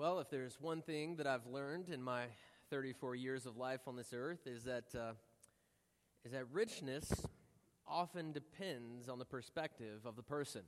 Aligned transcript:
Well, 0.00 0.18
if 0.20 0.30
there's 0.30 0.58
one 0.58 0.80
thing 0.80 1.16
that 1.16 1.26
I've 1.26 1.44
learned 1.44 1.90
in 1.90 2.02
my 2.02 2.22
34 2.70 3.16
years 3.16 3.44
of 3.44 3.58
life 3.58 3.80
on 3.86 3.96
this 3.96 4.14
earth 4.16 4.46
is 4.46 4.64
that 4.64 4.94
uh, 4.94 5.12
is 6.24 6.32
that 6.32 6.46
richness 6.50 7.12
often 7.86 8.32
depends 8.32 9.10
on 9.10 9.18
the 9.18 9.26
perspective 9.26 10.06
of 10.06 10.16
the 10.16 10.22
person. 10.22 10.62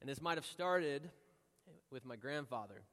And 0.00 0.08
this 0.08 0.22
might 0.22 0.38
have 0.38 0.46
started 0.46 1.10
with 1.90 2.06
my 2.06 2.16
grandfather. 2.16 2.84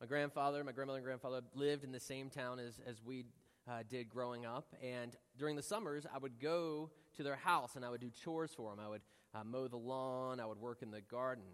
My 0.00 0.08
grandfather, 0.08 0.64
my 0.64 0.72
grandmother, 0.72 0.98
and 0.98 1.06
grandfather 1.06 1.42
lived 1.54 1.84
in 1.84 1.92
the 1.92 2.00
same 2.00 2.28
town 2.28 2.58
as, 2.58 2.80
as 2.84 3.00
we 3.04 3.24
uh, 3.70 3.84
did 3.88 4.08
growing 4.08 4.46
up. 4.46 4.74
And 4.82 5.14
during 5.38 5.54
the 5.54 5.62
summers, 5.62 6.08
I 6.12 6.18
would 6.18 6.40
go 6.40 6.90
to 7.18 7.22
their 7.22 7.36
house 7.36 7.76
and 7.76 7.84
I 7.84 7.90
would 7.90 8.00
do 8.00 8.10
chores 8.10 8.50
for 8.52 8.74
them. 8.74 8.84
I 8.84 8.88
would 8.88 9.02
uh, 9.32 9.44
mow 9.44 9.68
the 9.68 9.76
lawn, 9.76 10.40
I 10.40 10.46
would 10.46 10.58
work 10.58 10.82
in 10.82 10.90
the 10.90 11.02
garden. 11.02 11.44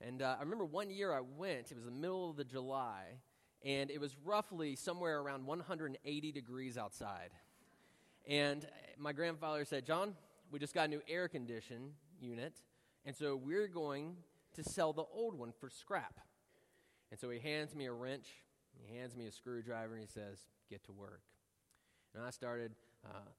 And 0.00 0.22
uh, 0.22 0.36
I 0.38 0.42
remember 0.42 0.64
one 0.64 0.90
year 0.90 1.12
I 1.12 1.20
went, 1.20 1.70
it 1.70 1.76
was 1.76 1.84
the 1.84 1.90
middle 1.90 2.30
of 2.30 2.36
the 2.36 2.44
July, 2.44 3.04
and 3.64 3.90
it 3.90 4.00
was 4.00 4.16
roughly 4.24 4.76
somewhere 4.76 5.20
around 5.20 5.44
180 5.44 6.32
degrees 6.32 6.78
outside. 6.78 7.30
And 8.26 8.66
my 8.96 9.12
grandfather 9.12 9.64
said, 9.64 9.84
John, 9.84 10.14
we 10.52 10.58
just 10.58 10.74
got 10.74 10.84
a 10.84 10.88
new 10.88 11.02
air 11.08 11.28
condition 11.28 11.92
unit, 12.20 12.54
and 13.04 13.16
so 13.16 13.36
we're 13.36 13.68
going 13.68 14.16
to 14.54 14.62
sell 14.62 14.92
the 14.92 15.04
old 15.12 15.36
one 15.36 15.52
for 15.58 15.68
scrap. 15.68 16.20
And 17.10 17.18
so 17.18 17.30
he 17.30 17.38
hands 17.38 17.74
me 17.74 17.86
a 17.86 17.92
wrench, 17.92 18.28
he 18.72 18.96
hands 18.96 19.16
me 19.16 19.26
a 19.26 19.32
screwdriver, 19.32 19.94
and 19.94 20.02
he 20.02 20.08
says, 20.08 20.38
Get 20.70 20.84
to 20.84 20.92
work. 20.92 21.22
And 22.14 22.24
I 22.24 22.30
started 22.30 22.72
uh, 23.04 23.30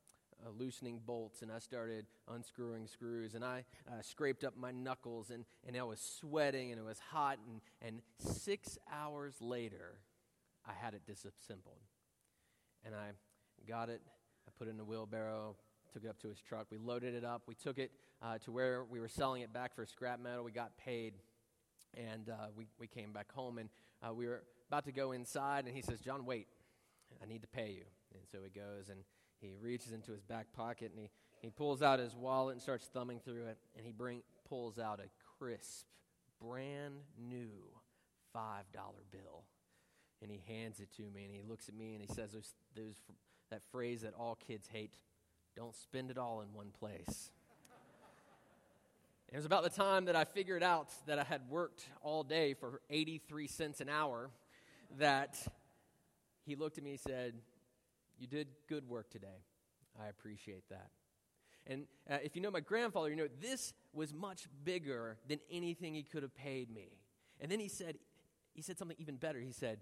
uh, 0.45 0.49
loosening 0.57 1.01
bolts 1.05 1.41
and 1.41 1.51
I 1.51 1.59
started 1.59 2.05
unscrewing 2.31 2.87
screws 2.87 3.35
and 3.35 3.43
I 3.43 3.65
uh, 3.87 4.01
scraped 4.01 4.43
up 4.43 4.57
my 4.57 4.71
knuckles 4.71 5.29
and, 5.29 5.45
and 5.67 5.75
I 5.75 5.83
was 5.83 5.99
sweating 5.99 6.71
and 6.71 6.79
it 6.79 6.83
was 6.83 6.99
hot. 7.11 7.39
And, 7.47 7.61
and 7.81 8.01
six 8.17 8.77
hours 8.91 9.35
later, 9.41 9.99
I 10.65 10.73
had 10.73 10.93
it 10.93 11.01
disassembled. 11.05 11.79
And 12.85 12.95
I 12.95 13.11
got 13.67 13.89
it, 13.89 14.01
I 14.47 14.51
put 14.57 14.67
it 14.67 14.71
in 14.71 14.79
a 14.79 14.85
wheelbarrow, 14.85 15.55
took 15.93 16.03
it 16.03 16.09
up 16.09 16.19
to 16.21 16.29
his 16.29 16.39
truck. 16.39 16.67
We 16.71 16.77
loaded 16.77 17.13
it 17.13 17.23
up. 17.23 17.43
We 17.47 17.55
took 17.55 17.77
it 17.77 17.91
uh, 18.21 18.37
to 18.39 18.51
where 18.51 18.83
we 18.85 18.99
were 18.99 19.09
selling 19.09 19.41
it 19.41 19.53
back 19.53 19.75
for 19.75 19.85
scrap 19.85 20.19
metal. 20.21 20.43
We 20.43 20.51
got 20.51 20.77
paid 20.77 21.13
and 21.95 22.29
uh, 22.29 22.47
we, 22.55 22.67
we 22.79 22.87
came 22.87 23.11
back 23.11 23.31
home 23.31 23.57
and 23.57 23.69
uh, 24.07 24.13
we 24.13 24.27
were 24.27 24.43
about 24.69 24.85
to 24.85 24.91
go 24.91 25.11
inside 25.11 25.65
and 25.65 25.75
he 25.75 25.81
says, 25.81 25.99
John, 25.99 26.25
wait, 26.25 26.47
I 27.21 27.25
need 27.25 27.41
to 27.41 27.47
pay 27.47 27.71
you. 27.71 27.85
And 28.13 28.23
so 28.31 28.39
he 28.43 28.49
goes 28.49 28.89
and 28.89 28.99
he 29.41 29.53
reaches 29.61 29.91
into 29.91 30.11
his 30.11 30.21
back 30.21 30.51
pocket 30.53 30.91
and 30.91 30.99
he, 30.99 31.09
he 31.41 31.49
pulls 31.49 31.81
out 31.81 31.99
his 31.99 32.15
wallet 32.15 32.53
and 32.53 32.61
starts 32.61 32.87
thumbing 32.87 33.19
through 33.23 33.45
it. 33.45 33.57
And 33.75 33.85
he 33.85 33.91
bring, 33.91 34.21
pulls 34.47 34.79
out 34.79 34.99
a 34.99 35.09
crisp, 35.37 35.85
brand 36.41 36.95
new 37.17 37.49
$5 38.35 38.41
bill. 39.11 39.43
And 40.21 40.29
he 40.29 40.41
hands 40.47 40.79
it 40.79 40.91
to 40.97 41.03
me 41.03 41.25
and 41.25 41.33
he 41.33 41.41
looks 41.47 41.69
at 41.69 41.75
me 41.75 41.93
and 41.95 42.01
he 42.01 42.13
says 42.13 42.33
those, 42.33 42.53
those, 42.75 42.95
that 43.49 43.61
phrase 43.71 44.01
that 44.01 44.13
all 44.17 44.35
kids 44.35 44.67
hate 44.71 44.95
don't 45.55 45.75
spend 45.75 46.11
it 46.11 46.17
all 46.17 46.41
in 46.41 46.53
one 46.53 46.71
place. 46.77 47.31
It 49.31 49.35
was 49.35 49.45
about 49.45 49.63
the 49.63 49.69
time 49.69 50.05
that 50.05 50.15
I 50.15 50.23
figured 50.23 50.63
out 50.63 50.87
that 51.05 51.19
I 51.19 51.23
had 51.23 51.41
worked 51.49 51.83
all 52.01 52.23
day 52.23 52.55
for 52.55 52.81
83 52.89 53.47
cents 53.47 53.79
an 53.79 53.87
hour 53.87 54.31
that 54.97 55.37
he 56.45 56.55
looked 56.55 56.79
at 56.79 56.83
me 56.83 56.91
and 56.91 56.99
said, 56.99 57.33
you 58.19 58.27
did 58.27 58.47
good 58.67 58.87
work 58.87 59.09
today. 59.09 59.43
I 59.99 60.07
appreciate 60.07 60.69
that. 60.69 60.89
And 61.67 61.85
uh, 62.09 62.17
if 62.23 62.35
you 62.35 62.41
know 62.41 62.51
my 62.51 62.59
grandfather, 62.59 63.09
you 63.09 63.15
know 63.15 63.27
this 63.41 63.73
was 63.93 64.13
much 64.13 64.47
bigger 64.63 65.17
than 65.27 65.39
anything 65.51 65.93
he 65.93 66.03
could 66.03 66.23
have 66.23 66.35
paid 66.35 66.73
me. 66.73 66.89
And 67.39 67.51
then 67.51 67.59
he 67.59 67.67
said, 67.67 67.97
he 68.53 68.61
said 68.61 68.77
something 68.77 68.97
even 68.99 69.15
better. 69.15 69.39
He 69.39 69.51
said, 69.51 69.79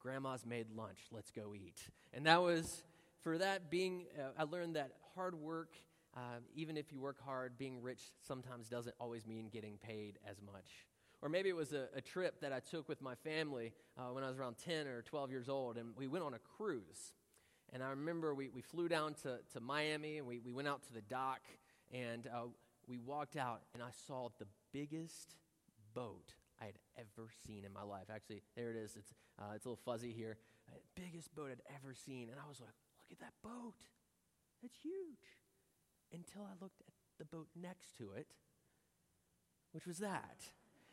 "Grandma's 0.00 0.44
made 0.44 0.66
lunch. 0.76 0.98
Let's 1.10 1.30
go 1.30 1.54
eat." 1.54 1.80
And 2.12 2.26
that 2.26 2.42
was 2.42 2.84
for 3.22 3.38
that 3.38 3.70
being. 3.70 4.06
Uh, 4.18 4.30
I 4.38 4.44
learned 4.44 4.76
that 4.76 4.92
hard 5.14 5.34
work, 5.34 5.74
uh, 6.16 6.40
even 6.54 6.76
if 6.76 6.92
you 6.92 7.00
work 7.00 7.20
hard, 7.24 7.56
being 7.58 7.80
rich 7.80 8.12
sometimes 8.20 8.68
doesn't 8.68 8.94
always 9.00 9.26
mean 9.26 9.48
getting 9.48 9.78
paid 9.78 10.18
as 10.28 10.40
much. 10.42 10.86
Or 11.22 11.28
maybe 11.28 11.48
it 11.48 11.56
was 11.56 11.72
a, 11.72 11.86
a 11.94 12.00
trip 12.00 12.40
that 12.40 12.52
I 12.52 12.58
took 12.58 12.88
with 12.88 13.00
my 13.00 13.14
family 13.14 13.72
uh, 13.96 14.12
when 14.12 14.24
I 14.24 14.28
was 14.28 14.38
around 14.38 14.56
10 14.58 14.88
or 14.88 15.02
12 15.02 15.30
years 15.30 15.48
old, 15.48 15.76
and 15.76 15.96
we 15.96 16.08
went 16.08 16.24
on 16.24 16.34
a 16.34 16.38
cruise. 16.38 17.14
And 17.72 17.82
I 17.82 17.90
remember 17.90 18.34
we, 18.34 18.48
we 18.50 18.60
flew 18.60 18.88
down 18.88 19.14
to, 19.22 19.38
to 19.54 19.60
Miami 19.60 20.18
and 20.18 20.26
we, 20.26 20.40
we 20.40 20.52
went 20.52 20.68
out 20.68 20.82
to 20.84 20.92
the 20.92 21.00
dock 21.02 21.40
and 21.92 22.26
uh, 22.26 22.48
we 22.86 22.98
walked 22.98 23.36
out 23.36 23.62
and 23.72 23.82
I 23.82 23.90
saw 24.06 24.28
the 24.38 24.46
biggest 24.72 25.34
boat 25.94 26.34
I 26.60 26.66
had 26.66 26.78
ever 26.98 27.30
seen 27.46 27.64
in 27.64 27.72
my 27.72 27.82
life. 27.82 28.04
Actually, 28.14 28.42
there 28.56 28.70
it 28.70 28.76
is. 28.76 28.96
It's, 28.96 29.12
uh, 29.38 29.52
it's 29.54 29.64
a 29.64 29.68
little 29.68 29.82
fuzzy 29.84 30.12
here. 30.12 30.36
Uh, 30.68 30.76
biggest 30.94 31.34
boat 31.34 31.48
I'd 31.50 31.74
ever 31.74 31.94
seen. 31.94 32.28
And 32.28 32.38
I 32.38 32.48
was 32.48 32.60
like, 32.60 32.74
look 33.00 33.10
at 33.10 33.20
that 33.20 33.32
boat. 33.42 33.74
It's 34.62 34.76
huge. 34.82 35.40
Until 36.12 36.42
I 36.42 36.52
looked 36.60 36.82
at 36.86 36.92
the 37.18 37.24
boat 37.24 37.48
next 37.60 37.96
to 37.98 38.12
it, 38.16 38.26
which 39.72 39.86
was 39.86 39.98
that. 39.98 40.44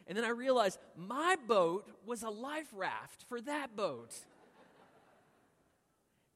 And 0.08 0.18
then 0.18 0.26
I 0.26 0.30
realized 0.30 0.80
my 0.96 1.36
boat 1.48 1.88
was 2.06 2.24
a 2.24 2.30
life 2.30 2.70
raft 2.74 3.26
for 3.28 3.42
that 3.42 3.76
boat. 3.76 4.16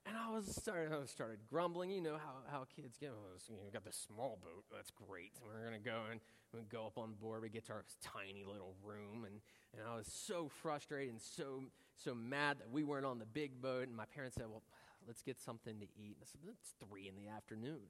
And 0.05 0.17
I 0.17 0.31
was 0.31 0.53
started, 0.53 0.91
I 0.91 1.05
started 1.05 1.39
grumbling. 1.49 1.89
You 1.89 2.01
know 2.01 2.17
how, 2.17 2.43
how 2.51 2.65
kids 2.75 2.97
get. 2.97 3.11
Oh, 3.11 3.55
we 3.65 3.71
got 3.71 3.85
this 3.85 3.95
small 3.95 4.37
boat. 4.43 4.65
That's 4.73 4.91
great. 4.91 5.31
We're 5.41 5.67
going 5.67 5.81
to 5.81 5.89
go 5.89 6.01
and 6.11 6.19
we 6.53 6.59
go 6.69 6.85
up 6.85 6.97
on 6.97 7.13
board. 7.21 7.41
We 7.41 7.49
get 7.49 7.65
to 7.67 7.73
our 7.73 7.85
tiny 8.03 8.43
little 8.43 8.75
room. 8.83 9.23
And, 9.25 9.39
and 9.73 9.81
I 9.87 9.95
was 9.95 10.07
so 10.07 10.49
frustrated 10.61 11.13
and 11.13 11.21
so, 11.21 11.63
so 11.95 12.13
mad 12.13 12.59
that 12.59 12.69
we 12.69 12.83
weren't 12.83 13.05
on 13.05 13.17
the 13.19 13.25
big 13.25 13.61
boat. 13.61 13.87
And 13.87 13.95
my 13.95 14.05
parents 14.05 14.35
said, 14.35 14.47
Well, 14.49 14.63
let's 15.07 15.21
get 15.21 15.39
something 15.39 15.79
to 15.79 15.87
eat. 15.95 16.17
And 16.19 16.23
I 16.23 16.27
said, 16.27 16.41
It's 16.51 16.73
three 16.83 17.07
in 17.07 17.15
the 17.15 17.31
afternoon. 17.31 17.87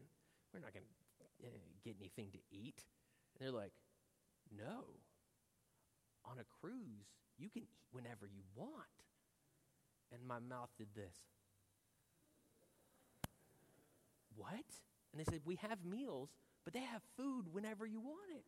We're 0.53 0.61
not 0.61 0.73
going 0.73 0.85
to 0.85 1.47
uh, 1.47 1.49
get 1.83 1.95
anything 1.99 2.29
to 2.33 2.39
eat. 2.51 2.85
And 3.33 3.41
they're 3.41 3.59
like, 3.59 3.73
No. 4.55 5.01
On 6.25 6.37
a 6.37 6.45
cruise, 6.61 7.09
you 7.37 7.49
can 7.49 7.63
eat 7.63 7.83
whenever 7.91 8.29
you 8.31 8.43
want. 8.55 8.87
And 10.13 10.21
my 10.25 10.37
mouth 10.39 10.69
did 10.77 10.87
this. 10.95 11.17
What? 14.35 14.65
And 15.11 15.19
they 15.19 15.23
said, 15.23 15.41
We 15.45 15.55
have 15.55 15.83
meals, 15.85 16.29
but 16.63 16.73
they 16.73 16.81
have 16.81 17.01
food 17.17 17.45
whenever 17.51 17.85
you 17.85 17.99
want 17.99 18.31
it. 18.35 18.45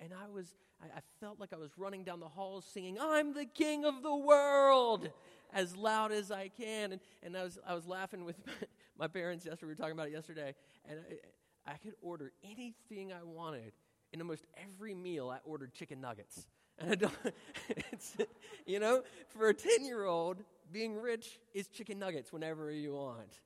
And 0.00 0.12
I 0.12 0.28
was, 0.28 0.54
I, 0.82 0.86
I, 0.86 1.00
felt 1.20 1.38
like 1.38 1.52
I 1.52 1.56
was 1.56 1.70
running 1.76 2.02
down 2.02 2.18
the 2.18 2.28
halls 2.28 2.64
singing, 2.64 2.98
I'm 3.00 3.34
the 3.34 3.44
king 3.44 3.84
of 3.84 4.02
the 4.02 4.14
world, 4.14 5.08
as 5.52 5.76
loud 5.76 6.10
as 6.10 6.32
I 6.32 6.48
can. 6.48 6.92
And, 6.92 7.00
and 7.22 7.36
I, 7.36 7.44
was, 7.44 7.58
I 7.66 7.74
was 7.74 7.86
laughing 7.86 8.24
with 8.24 8.36
my 8.98 9.06
parents 9.06 9.44
yesterday. 9.44 9.66
We 9.66 9.72
were 9.72 9.76
talking 9.76 9.92
about 9.92 10.08
it 10.08 10.12
yesterday. 10.12 10.54
And 10.88 10.98
I, 11.66 11.72
I 11.72 11.76
could 11.76 11.94
order 12.02 12.32
anything 12.42 13.12
I 13.12 13.22
wanted. 13.22 13.72
In 14.12 14.20
almost 14.20 14.44
every 14.56 14.94
meal, 14.94 15.30
I 15.30 15.38
ordered 15.44 15.72
chicken 15.72 16.00
nuggets. 16.00 16.46
And 16.78 16.90
I 16.90 16.94
don't, 16.96 17.14
it's, 17.92 18.16
you 18.66 18.80
know, 18.80 19.02
for 19.28 19.48
a 19.48 19.54
10 19.54 19.84
year 19.84 20.04
old, 20.04 20.38
being 20.72 20.96
rich 20.96 21.38
is 21.54 21.68
chicken 21.68 21.98
nuggets 21.98 22.32
whenever 22.32 22.70
you 22.70 22.94
want. 22.94 23.40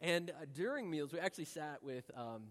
And 0.00 0.30
uh, 0.30 0.46
during 0.54 0.90
meals, 0.90 1.12
we 1.12 1.18
actually 1.18 1.44
sat 1.44 1.82
with 1.82 2.10
um, 2.16 2.44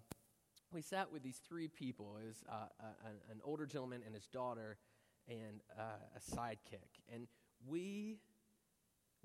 we 0.72 0.82
sat 0.82 1.12
with 1.12 1.24
these 1.24 1.42
three 1.48 1.68
people. 1.68 2.18
It 2.22 2.28
was 2.28 2.44
uh, 2.48 2.68
a, 2.80 3.32
an 3.32 3.42
older 3.44 3.66
gentleman 3.66 4.02
and 4.06 4.14
his 4.14 4.28
daughter, 4.28 4.78
and 5.28 5.62
uh, 5.78 5.82
a 6.16 6.36
sidekick. 6.36 7.02
And 7.14 7.28
we 7.68 8.18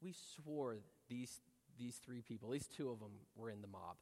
we 0.01 0.15
swore 0.37 0.79
these 1.09 1.41
these 1.79 1.97
three 1.97 2.23
people, 2.23 2.49
at 2.49 2.53
least 2.53 2.75
two 2.75 2.91
of 2.91 2.99
them, 2.99 3.13
were 3.37 3.51
in 3.51 3.61
the 3.61 3.69
mob. 3.69 3.97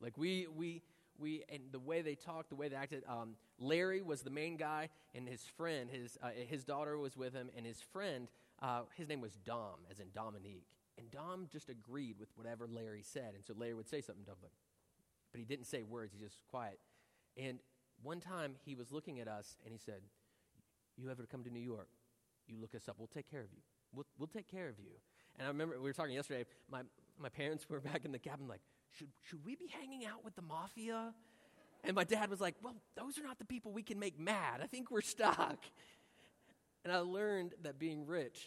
Like 0.00 0.16
we 0.16 0.46
we 0.54 0.82
we 1.18 1.44
and 1.48 1.62
the 1.72 1.80
way 1.80 2.02
they 2.02 2.14
talked, 2.14 2.50
the 2.50 2.56
way 2.56 2.68
they 2.68 2.76
acted. 2.76 3.02
Um, 3.08 3.36
Larry 3.58 4.02
was 4.02 4.22
the 4.22 4.30
main 4.30 4.56
guy, 4.56 4.88
and 5.14 5.28
his 5.28 5.42
friend, 5.56 5.90
his 5.90 6.16
uh, 6.22 6.28
his 6.48 6.64
daughter 6.64 6.96
was 6.98 7.16
with 7.16 7.32
him, 7.32 7.50
and 7.56 7.66
his 7.66 7.80
friend, 7.80 8.28
uh, 8.62 8.82
his 8.96 9.08
name 9.08 9.20
was 9.20 9.32
Dom, 9.44 9.80
as 9.90 9.98
in 9.98 10.06
Dominique. 10.14 10.68
And 10.98 11.10
Dom 11.10 11.48
just 11.50 11.68
agreed 11.68 12.16
with 12.18 12.28
whatever 12.36 12.66
Larry 12.66 13.02
said. 13.02 13.32
And 13.34 13.44
so 13.44 13.54
Larry 13.56 13.74
would 13.74 13.88
say 13.88 14.00
something 14.00 14.24
to 14.24 14.32
him. 14.32 14.50
But 15.32 15.40
he 15.40 15.44
didn't 15.44 15.66
say 15.66 15.82
words, 15.82 16.12
he 16.12 16.22
just 16.22 16.46
quiet. 16.48 16.78
And 17.36 17.58
one 18.02 18.20
time 18.20 18.54
he 18.64 18.74
was 18.74 18.92
looking 18.92 19.18
at 19.20 19.28
us 19.28 19.56
and 19.64 19.72
he 19.72 19.78
said, 19.78 20.02
You 20.96 21.10
ever 21.10 21.26
come 21.30 21.42
to 21.44 21.50
New 21.50 21.60
York? 21.60 21.88
You 22.46 22.56
look 22.60 22.74
us 22.74 22.88
up. 22.88 22.96
We'll 22.98 23.08
take 23.08 23.30
care 23.30 23.40
of 23.40 23.52
you. 23.52 23.60
We'll, 23.92 24.06
we'll 24.18 24.28
take 24.28 24.48
care 24.48 24.68
of 24.68 24.78
you. 24.78 24.92
And 25.38 25.46
I 25.46 25.48
remember 25.48 25.76
we 25.76 25.82
were 25.82 25.92
talking 25.92 26.14
yesterday. 26.14 26.44
My, 26.70 26.82
my 27.18 27.28
parents 27.28 27.66
were 27.68 27.80
back 27.80 28.04
in 28.04 28.12
the 28.12 28.18
cabin, 28.18 28.46
like, 28.46 28.60
should, 28.90 29.08
should 29.22 29.44
we 29.44 29.56
be 29.56 29.66
hanging 29.66 30.06
out 30.06 30.24
with 30.24 30.36
the 30.36 30.42
mafia? 30.42 31.12
And 31.82 31.94
my 31.94 32.04
dad 32.04 32.30
was 32.30 32.40
like, 32.40 32.54
Well, 32.62 32.76
those 32.96 33.18
are 33.18 33.22
not 33.22 33.38
the 33.38 33.44
people 33.44 33.72
we 33.72 33.82
can 33.82 33.98
make 33.98 34.18
mad. 34.18 34.60
I 34.62 34.66
think 34.66 34.90
we're 34.90 35.00
stuck. 35.00 35.58
And 36.84 36.92
I 36.92 36.98
learned 36.98 37.54
that 37.62 37.78
being 37.78 38.06
rich 38.06 38.46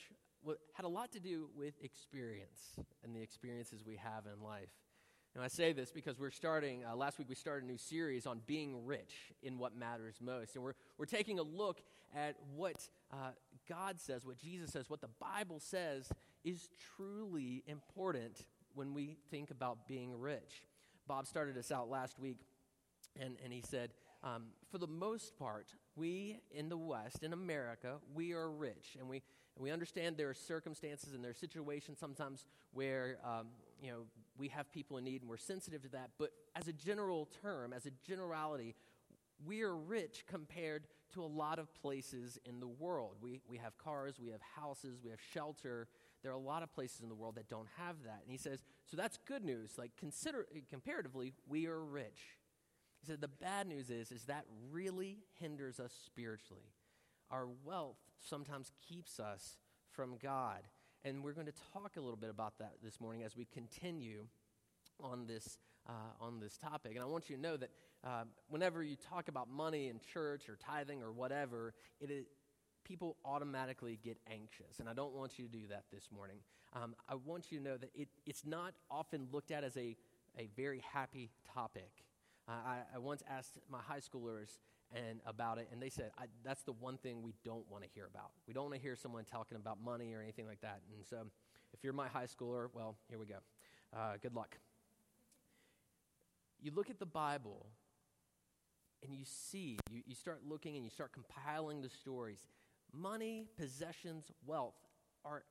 had 0.74 0.86
a 0.86 0.90
lot 0.90 1.12
to 1.14 1.20
do 1.20 1.50
with 1.56 1.74
experience 1.84 2.76
and 3.04 3.16
the 3.16 3.22
experiences 3.22 3.84
we 3.86 3.96
have 3.96 4.26
in 4.26 4.44
life. 4.44 4.70
And 5.36 5.44
I 5.44 5.50
say 5.50 5.72
this 5.72 5.92
because 5.92 6.18
we're 6.18 6.32
starting, 6.32 6.84
uh, 6.84 6.96
last 6.96 7.20
week 7.20 7.30
we 7.30 7.36
started 7.36 7.66
a 7.66 7.68
new 7.68 7.78
series 7.78 8.26
on 8.26 8.42
being 8.48 8.86
rich 8.86 9.34
in 9.44 9.60
what 9.60 9.76
matters 9.76 10.16
most. 10.20 10.56
And 10.56 10.64
we're, 10.64 10.74
we're 10.98 11.06
taking 11.06 11.38
a 11.38 11.44
look 11.44 11.82
at 12.16 12.36
what 12.56 12.90
uh, 13.12 13.32
God 13.70 14.00
says, 14.00 14.26
what 14.26 14.38
Jesus 14.38 14.72
says, 14.72 14.90
what 14.90 15.02
the 15.02 15.10
Bible 15.20 15.60
says 15.60 16.12
is 16.44 16.70
truly 16.96 17.64
important 17.68 18.46
when 18.74 18.94
we 18.94 19.18
think 19.30 19.52
about 19.52 19.88
being 19.88 20.20
rich. 20.20 20.64
Bob 21.08 21.28
started 21.28 21.58
us 21.58 21.72
out 21.72 21.90
last 21.90 22.20
week, 22.20 22.40
and, 23.20 23.38
and 23.44 23.54
he 23.54 23.62
said, 23.62 23.92
um, 24.24 24.46
for 24.72 24.78
the 24.78 24.88
most 24.88 25.38
part, 25.38 25.68
we 25.96 26.40
in 26.52 26.70
the 26.70 26.78
West, 26.78 27.24
in 27.24 27.34
America, 27.34 27.98
we 28.14 28.34
are 28.34 28.50
rich, 28.50 28.98
and 29.00 29.08
we, 29.08 29.22
and 29.58 29.64
we 29.64 29.72
understand 29.72 30.18
there 30.18 30.30
are 30.30 30.36
circumstances 30.36 31.14
and 31.14 31.24
there 31.24 31.32
are 31.32 31.34
situations 31.34 31.98
sometimes 32.00 32.46
where 32.74 33.18
um, 33.26 33.48
you 33.82 33.90
know, 33.92 34.02
we 34.38 34.50
have 34.50 34.72
people 34.72 34.98
in 34.98 35.04
need 35.04 35.22
and 35.22 35.30
we're 35.30 35.38
sensitive 35.38 35.82
to 35.82 35.90
that. 35.90 36.12
But 36.20 36.32
as 36.56 36.68
a 36.68 36.74
general 36.74 37.28
term, 37.42 37.74
as 37.74 37.88
a 37.88 37.92
generality, 38.08 38.76
we 39.46 39.64
are 39.64 39.76
rich 39.76 40.26
compared 40.28 40.88
to 41.14 41.24
a 41.24 41.26
lot 41.26 41.58
of 41.58 41.74
places 41.74 42.38
in 42.46 42.60
the 42.60 42.68
world. 42.68 43.16
We, 43.20 43.42
we 43.50 43.58
have 43.58 43.78
cars, 43.80 44.20
we 44.20 44.30
have 44.30 44.42
houses, 44.42 45.00
we 45.04 45.10
have 45.10 45.20
shelter. 45.34 45.88
There 46.22 46.32
are 46.32 46.36
a 46.36 46.40
lot 46.40 46.62
of 46.62 46.72
places 46.72 47.02
in 47.02 47.10
the 47.10 47.16
world 47.16 47.36
that 47.36 47.50
don't 47.50 47.68
have 47.78 47.96
that. 48.06 48.22
And 48.22 48.32
he 48.32 48.38
says, 48.38 48.64
so 48.86 48.96
that's 48.96 49.18
good 49.28 49.44
news. 49.44 49.72
Like, 49.78 49.92
consider, 49.98 50.46
comparatively, 50.70 51.34
we 51.48 51.66
are 51.66 51.84
rich. 51.84 52.38
He 53.00 53.08
said, 53.08 53.22
the 53.22 53.28
bad 53.28 53.68
news 53.68 53.90
is, 53.90 54.12
is 54.12 54.26
that 54.26 54.46
really 54.72 55.20
hinders 55.40 55.80
us 55.80 55.94
spiritually. 56.06 56.64
Our 57.32 57.48
wealth 57.66 57.98
sometimes 58.20 58.72
keeps 58.88 59.20
us 59.20 59.58
from 59.92 60.16
God. 60.22 60.62
And 61.04 61.24
we're 61.24 61.34
going 61.34 61.48
to 61.48 61.54
talk 61.74 61.96
a 61.98 62.02
little 62.02 62.18
bit 62.18 62.30
about 62.30 62.58
that 62.60 62.74
this 62.84 63.00
morning 63.00 63.24
as 63.24 63.36
we 63.36 63.46
continue 63.46 64.26
on 65.02 65.26
this, 65.28 65.58
uh, 65.88 65.92
on 66.20 66.40
this 66.40 66.58
topic. 66.58 66.94
And 66.96 67.02
I 67.02 67.06
want 67.06 67.30
you 67.30 67.36
to 67.36 67.42
know 67.42 67.58
that 67.58 67.70
uh, 68.04 68.24
whenever 68.50 68.84
you 68.84 68.96
talk 68.96 69.28
about 69.28 69.50
money 69.50 69.88
in 69.88 70.00
church 70.14 70.50
or 70.50 70.58
tithing 70.58 71.02
or 71.02 71.12
whatever, 71.12 71.74
it 72.00 72.10
is, 72.10 72.26
people 72.84 73.18
automatically 73.26 74.00
get 74.04 74.18
anxious. 74.32 74.80
And 74.80 74.90
I 74.90 74.94
don't 74.94 75.14
want 75.14 75.38
you 75.38 75.46
to 75.46 75.52
do 75.52 75.68
that 75.70 75.84
this 75.92 76.10
morning. 76.14 76.38
Um, 76.74 76.96
I 77.08 77.16
want 77.16 77.52
you 77.52 77.60
to 77.60 77.64
know 77.64 77.78
that 77.78 77.92
it, 77.96 78.08
it's 78.26 78.46
not 78.46 78.74
often 78.90 79.28
looked 79.32 79.52
at 79.52 79.64
as 79.64 79.76
a, 79.78 79.96
a 80.38 80.50
very 80.56 80.84
happy 80.94 81.30
topic. 81.54 81.92
Uh, 82.48 82.52
I, 82.52 82.78
I 82.96 83.00
once 83.00 83.24
asked 83.30 83.58
my 83.70 83.80
high 83.80 84.00
schoolers 84.00 84.58
and 84.94 85.20
about 85.26 85.58
it, 85.58 85.68
and 85.72 85.82
they 85.82 85.90
said 85.90 86.12
that's 86.44 86.64
the 86.64 86.72
one 86.72 86.98
thing 86.98 87.22
we 87.22 87.34
don't 87.44 87.70
want 87.70 87.84
to 87.84 87.90
hear 87.94 88.08
about. 88.10 88.32
We 88.48 88.54
don't 88.54 88.64
want 88.64 88.76
to 88.76 88.82
hear 88.82 88.96
someone 88.96 89.26
talking 89.26 89.58
about 89.58 89.82
money 89.84 90.14
or 90.14 90.22
anything 90.22 90.48
like 90.48 90.62
that. 90.62 90.82
And 90.96 91.06
so, 91.06 91.28
if 91.74 91.84
you're 91.84 91.94
my 91.94 92.08
high 92.08 92.26
schooler, 92.26 92.68
well, 92.74 92.96
here 93.10 93.20
we 93.20 93.26
go. 93.26 93.38
Uh, 93.96 94.14
good 94.22 94.34
luck. 94.34 94.58
You 96.62 96.72
look 96.74 96.90
at 96.90 97.00
the 97.00 97.06
Bible, 97.06 97.68
and 99.04 99.14
you 99.14 99.26
see, 99.26 99.78
you, 99.92 100.02
you 100.06 100.16
start 100.16 100.42
looking 100.48 100.76
and 100.76 100.84
you 100.84 100.90
start 100.90 101.12
compiling 101.12 101.82
the 101.82 101.90
stories. 101.90 102.40
Money, 102.94 103.46
possessions, 103.58 104.32
wealth 104.46 104.76
are 105.26 105.44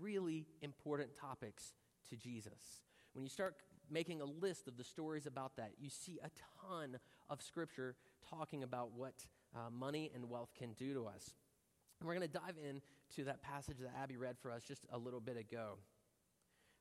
really 0.00 0.46
important 0.62 1.10
topics 1.20 1.74
to 2.08 2.16
Jesus. 2.16 2.82
When 3.12 3.24
you 3.24 3.30
start 3.30 3.56
making 3.90 4.20
a 4.20 4.24
list 4.24 4.68
of 4.68 4.76
the 4.76 4.84
stories 4.84 5.26
about 5.26 5.56
that, 5.56 5.72
you 5.78 5.90
see 5.90 6.18
a 6.22 6.30
ton 6.68 6.98
of 7.28 7.42
scripture 7.42 7.96
talking 8.30 8.62
about 8.62 8.92
what 8.92 9.14
uh, 9.54 9.70
money 9.70 10.10
and 10.14 10.28
wealth 10.28 10.50
can 10.58 10.72
do 10.72 10.94
to 10.94 11.06
us. 11.06 11.34
And 12.00 12.06
we're 12.06 12.14
going 12.14 12.28
to 12.28 12.38
dive 12.38 12.56
into 12.58 13.24
that 13.24 13.42
passage 13.42 13.78
that 13.80 13.90
Abby 14.00 14.16
read 14.16 14.36
for 14.40 14.50
us 14.50 14.62
just 14.62 14.86
a 14.92 14.98
little 14.98 15.20
bit 15.20 15.36
ago. 15.36 15.78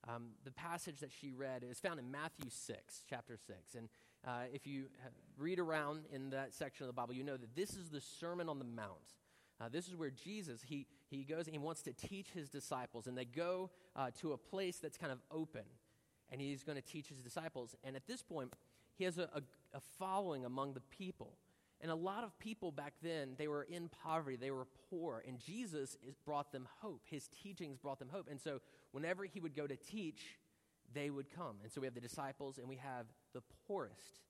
Um, 0.07 0.29
the 0.45 0.51
passage 0.51 0.99
that 0.99 1.11
she 1.11 1.31
read 1.31 1.65
is 1.69 1.79
found 1.79 1.99
in 1.99 2.11
Matthew 2.11 2.49
6, 2.49 3.03
chapter 3.09 3.35
6. 3.35 3.75
And 3.75 3.89
uh, 4.25 4.43
if 4.53 4.67
you 4.67 4.85
read 5.37 5.59
around 5.59 6.05
in 6.13 6.29
that 6.29 6.53
section 6.53 6.83
of 6.83 6.87
the 6.87 6.93
Bible, 6.93 7.13
you 7.13 7.23
know 7.23 7.37
that 7.37 7.55
this 7.55 7.71
is 7.71 7.89
the 7.89 8.01
Sermon 8.01 8.47
on 8.47 8.59
the 8.59 8.65
Mount. 8.65 9.15
Uh, 9.59 9.69
this 9.69 9.87
is 9.87 9.95
where 9.95 10.11
Jesus, 10.11 10.61
he, 10.63 10.85
he 11.09 11.23
goes 11.23 11.47
and 11.47 11.53
he 11.53 11.57
wants 11.57 11.81
to 11.83 11.93
teach 11.93 12.29
his 12.29 12.47
disciples. 12.49 13.07
And 13.07 13.17
they 13.17 13.25
go 13.25 13.71
uh, 13.95 14.11
to 14.21 14.33
a 14.33 14.37
place 14.37 14.77
that's 14.77 14.97
kind 14.97 15.11
of 15.11 15.19
open. 15.31 15.63
And 16.31 16.39
he's 16.39 16.63
going 16.63 16.75
to 16.75 16.81
teach 16.81 17.07
his 17.07 17.19
disciples. 17.19 17.75
And 17.83 17.95
at 17.95 18.05
this 18.05 18.21
point, 18.21 18.53
he 18.97 19.03
has 19.03 19.17
a, 19.17 19.29
a, 19.33 19.41
a 19.73 19.79
following 19.99 20.45
among 20.45 20.73
the 20.73 20.81
people. 20.81 21.37
And 21.79 21.91
a 21.91 21.95
lot 21.95 22.23
of 22.23 22.37
people 22.39 22.71
back 22.71 22.93
then, 23.03 23.35
they 23.37 23.47
were 23.47 23.63
in 23.63 23.89
poverty, 23.89 24.35
they 24.35 24.49
were 24.49 24.65
poor, 24.89 25.23
and 25.27 25.39
Jesus 25.39 25.95
brought 26.25 26.51
them 26.51 26.67
hope. 26.81 27.03
His 27.05 27.27
teachings 27.27 27.77
brought 27.77 27.99
them 27.99 28.09
hope. 28.11 28.27
And 28.31 28.41
so, 28.41 28.61
whenever 28.91 29.25
he 29.25 29.39
would 29.39 29.55
go 29.55 29.67
to 29.67 29.75
teach, 29.75 30.39
they 30.93 31.11
would 31.11 31.29
come. 31.29 31.57
And 31.61 31.71
so, 31.71 31.79
we 31.79 31.85
have 31.85 31.93
the 31.93 32.01
disciples 32.01 32.57
and 32.57 32.67
we 32.67 32.77
have 32.77 33.05
the 33.33 33.41
poorest. 33.67 34.21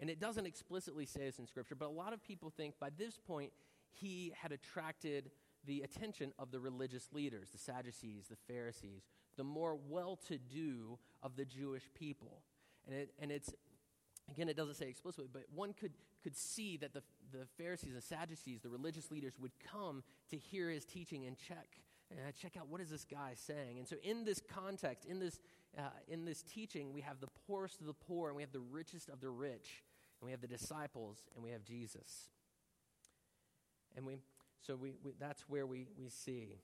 And 0.00 0.08
it 0.08 0.20
doesn't 0.20 0.46
explicitly 0.46 1.04
say 1.04 1.20
this 1.22 1.40
in 1.40 1.46
Scripture, 1.46 1.74
but 1.74 1.88
a 1.88 1.92
lot 1.92 2.12
of 2.12 2.22
people 2.22 2.50
think 2.50 2.74
by 2.78 2.90
this 2.96 3.18
point, 3.18 3.52
he 3.90 4.32
had 4.40 4.52
attracted 4.52 5.30
the 5.64 5.82
attention 5.82 6.32
of 6.38 6.50
the 6.50 6.60
religious 6.60 7.08
leaders, 7.12 7.50
the 7.50 7.58
Sadducees, 7.58 8.26
the 8.28 8.36
Pharisees, 8.52 9.02
the 9.36 9.44
more 9.44 9.78
well 9.88 10.16
to 10.28 10.38
do 10.38 10.98
of 11.22 11.36
the 11.36 11.44
Jewish 11.44 11.84
people. 11.94 12.42
And, 12.86 12.96
it, 12.96 13.10
and 13.20 13.30
it's 13.30 13.52
Again, 14.30 14.48
it 14.48 14.56
doesn't 14.56 14.74
say 14.74 14.88
explicitly, 14.88 15.28
but 15.32 15.42
one 15.54 15.72
could, 15.72 15.92
could 16.22 16.36
see 16.36 16.76
that 16.78 16.94
the, 16.94 17.02
the 17.32 17.46
Pharisees 17.58 17.94
and 17.94 18.02
Sadducees, 18.02 18.60
the 18.60 18.68
religious 18.70 19.10
leaders, 19.10 19.34
would 19.38 19.52
come 19.60 20.02
to 20.30 20.36
hear 20.36 20.70
his 20.70 20.84
teaching 20.84 21.26
and 21.26 21.36
check, 21.36 21.66
uh, 22.12 22.30
check 22.40 22.56
out 22.56 22.68
what 22.68 22.80
is 22.80 22.88
this 22.88 23.04
guy 23.04 23.32
saying. 23.34 23.78
And 23.78 23.86
so, 23.86 23.96
in 24.02 24.24
this 24.24 24.40
context, 24.40 25.06
in 25.06 25.18
this, 25.18 25.40
uh, 25.76 25.82
in 26.08 26.24
this 26.24 26.42
teaching, 26.42 26.92
we 26.92 27.00
have 27.00 27.20
the 27.20 27.28
poorest 27.46 27.80
of 27.80 27.86
the 27.86 27.94
poor, 27.94 28.28
and 28.28 28.36
we 28.36 28.42
have 28.42 28.52
the 28.52 28.60
richest 28.60 29.08
of 29.08 29.20
the 29.20 29.28
rich, 29.28 29.82
and 30.20 30.26
we 30.26 30.30
have 30.30 30.40
the 30.40 30.46
disciples, 30.46 31.24
and 31.34 31.42
we 31.42 31.50
have 31.50 31.64
Jesus. 31.64 32.28
And 33.96 34.06
we, 34.06 34.20
so 34.60 34.76
we, 34.76 34.94
we 35.02 35.12
that's 35.18 35.42
where 35.48 35.66
we, 35.66 35.88
we 35.98 36.08
see 36.08 36.60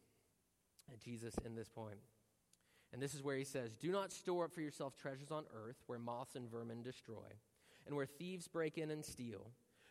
Jesus 1.04 1.34
in 1.44 1.54
this 1.54 1.69
point. 1.69 1.99
And 2.93 3.02
this 3.02 3.14
is 3.14 3.23
where 3.23 3.37
he 3.37 3.44
says, 3.44 3.75
Do 3.75 3.90
not 3.90 4.12
store 4.12 4.46
up 4.46 4.55
for 4.55 4.61
yourself 4.61 4.96
treasures 4.96 5.31
on 5.31 5.44
earth 5.55 5.76
where 5.87 5.99
moths 5.99 6.35
and 6.37 6.50
vermin 6.50 6.82
destroy, 6.82 7.37
and 7.87 7.94
where 7.94 8.06
thieves 8.06 8.49
break 8.49 8.79
in 8.79 8.90
and 8.90 9.05
steal. 9.05 9.50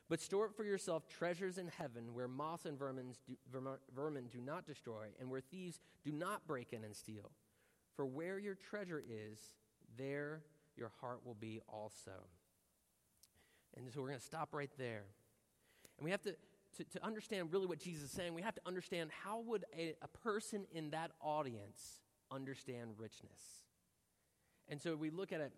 But 0.09 0.21
store 0.21 0.45
up 0.45 0.55
for 0.55 0.63
yourself 0.63 1.07
treasures 1.07 1.57
in 1.57 1.69
heaven 1.77 2.13
where 2.13 2.29
moths 2.29 2.65
and 2.65 2.79
vermin 2.79 3.13
do, 3.27 3.35
vermin 3.94 4.27
do 4.31 4.39
not 4.39 4.65
destroy, 4.65 5.07
and 5.19 5.29
where 5.29 5.41
thieves 5.41 5.79
do 6.03 6.11
not 6.11 6.47
break 6.47 6.73
in 6.73 6.83
and 6.83 6.95
steal. 6.95 7.31
For 7.95 8.05
where 8.05 8.39
your 8.39 8.55
treasure 8.55 9.03
is, 9.07 9.39
there 9.97 10.41
your 10.77 10.91
heart 11.01 11.25
will 11.25 11.35
be 11.35 11.61
also. 11.67 12.11
And 13.75 13.91
so 13.94 14.01
we're 14.01 14.07
going 14.07 14.19
to 14.19 14.25
stop 14.25 14.53
right 14.53 14.71
there. 14.77 15.03
And 15.97 16.05
we 16.05 16.11
have 16.11 16.21
to, 16.21 16.35
to, 16.77 16.83
to, 16.83 17.05
understand 17.05 17.51
really 17.51 17.65
what 17.65 17.79
Jesus 17.79 18.03
is 18.03 18.11
saying, 18.11 18.33
we 18.33 18.41
have 18.44 18.55
to 18.55 18.61
understand 18.65 19.09
how 19.23 19.39
would 19.41 19.65
a, 19.77 19.95
a 20.01 20.07
person 20.07 20.65
in 20.71 20.91
that 20.91 21.11
audience 21.21 22.01
understand 22.31 22.91
richness. 22.97 23.41
And 24.67 24.81
so 24.81 24.95
we 24.95 25.09
look 25.09 25.31
at 25.31 25.41
it 25.41 25.53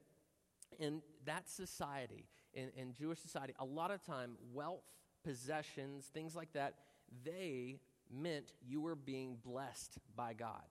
in 0.80 1.02
that 1.26 1.50
society, 1.50 2.28
in, 2.54 2.70
in 2.78 2.94
Jewish 2.94 3.20
society, 3.20 3.54
a 3.60 3.66
lot 3.66 3.92
of 3.92 4.04
time, 4.04 4.38
wealth, 4.54 4.84
possessions, 5.24 6.06
things 6.14 6.36
like 6.36 6.54
that, 6.54 6.76
they 7.26 7.80
meant 8.12 8.54
you 8.66 8.82
were 8.82 8.96
being 8.96 9.38
blessed 9.44 9.98
by 10.16 10.34
God. 10.34 10.64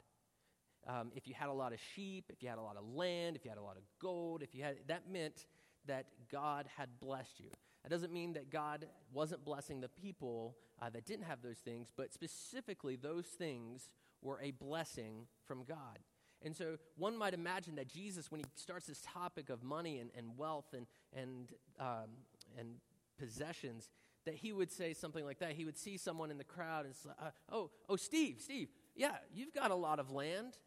Um, 0.87 1.11
if 1.15 1.27
you 1.27 1.35
had 1.35 1.49
a 1.49 1.53
lot 1.53 1.73
of 1.73 1.81
sheep, 1.95 2.27
if 2.33 2.43
you 2.43 2.49
had 2.49 2.59
a 2.59 2.63
lot 2.63 2.77
of 2.77 2.85
land, 2.95 3.37
if 3.37 3.45
you 3.45 3.51
had 3.51 3.59
a 3.59 3.63
lot 3.63 3.77
of 3.77 3.83
gold, 4.01 4.43
if 4.43 4.55
you 4.55 4.63
had 4.63 4.77
that 4.87 5.11
meant 5.11 5.47
that 5.87 6.07
God 6.31 6.67
had 6.77 6.89
blessed 7.01 7.41
you. 7.41 7.51
That 7.83 7.91
doesn't 7.91 8.13
mean 8.13 8.35
that 8.35 8.51
God 8.51 8.87
wasn't 9.13 9.45
blessing 9.45 9.81
the 9.81 9.89
people 9.89 10.57
uh, 10.81 10.91
that 10.91 11.05
didn't 11.07 11.25
have 11.25 11.43
those 11.43 11.59
things, 11.59 11.89
but 11.97 12.13
specifically 12.13 12.97
those 12.97 13.27
things 13.27 13.91
were 14.23 14.41
a 14.41 14.51
blessing 14.53 15.27
from 15.47 15.65
God. 15.65 15.99
And 16.43 16.57
so 16.57 16.77
one 16.97 17.17
might 17.17 17.35
imagine 17.35 17.77
that 17.77 17.89
Jesus, 17.89 18.31
when 18.31 18.41
he 18.41 18.47
starts 18.55 18.87
this 18.87 19.01
topic 19.01 19.51
of 19.51 19.63
money 19.63 19.99
and, 19.99 20.11
and 20.17 20.37
wealth 20.37 20.73
and, 20.73 20.87
and, 21.13 21.53
um, 21.81 22.11
and 22.57 22.75
possessions, 23.19 23.91
that 24.25 24.35
he 24.35 24.53
would 24.53 24.71
say 24.71 24.93
something 24.93 25.25
like 25.25 25.39
that. 25.39 25.53
He 25.53 25.65
would 25.65 25.77
see 25.77 25.97
someone 25.97 26.31
in 26.31 26.39
the 26.39 26.45
crowd 26.45 26.85
and 26.85 26.95
say, 26.95 27.11
uh, 27.21 27.31
oh, 27.51 27.71
oh, 27.89 27.97
Steve, 27.97 28.37
Steve, 28.41 28.69
yeah, 28.95 29.17
you've 29.33 29.53
got 29.53 29.71
a 29.71 29.75
lot 29.75 29.99
of 29.99 30.11
land. 30.11 30.59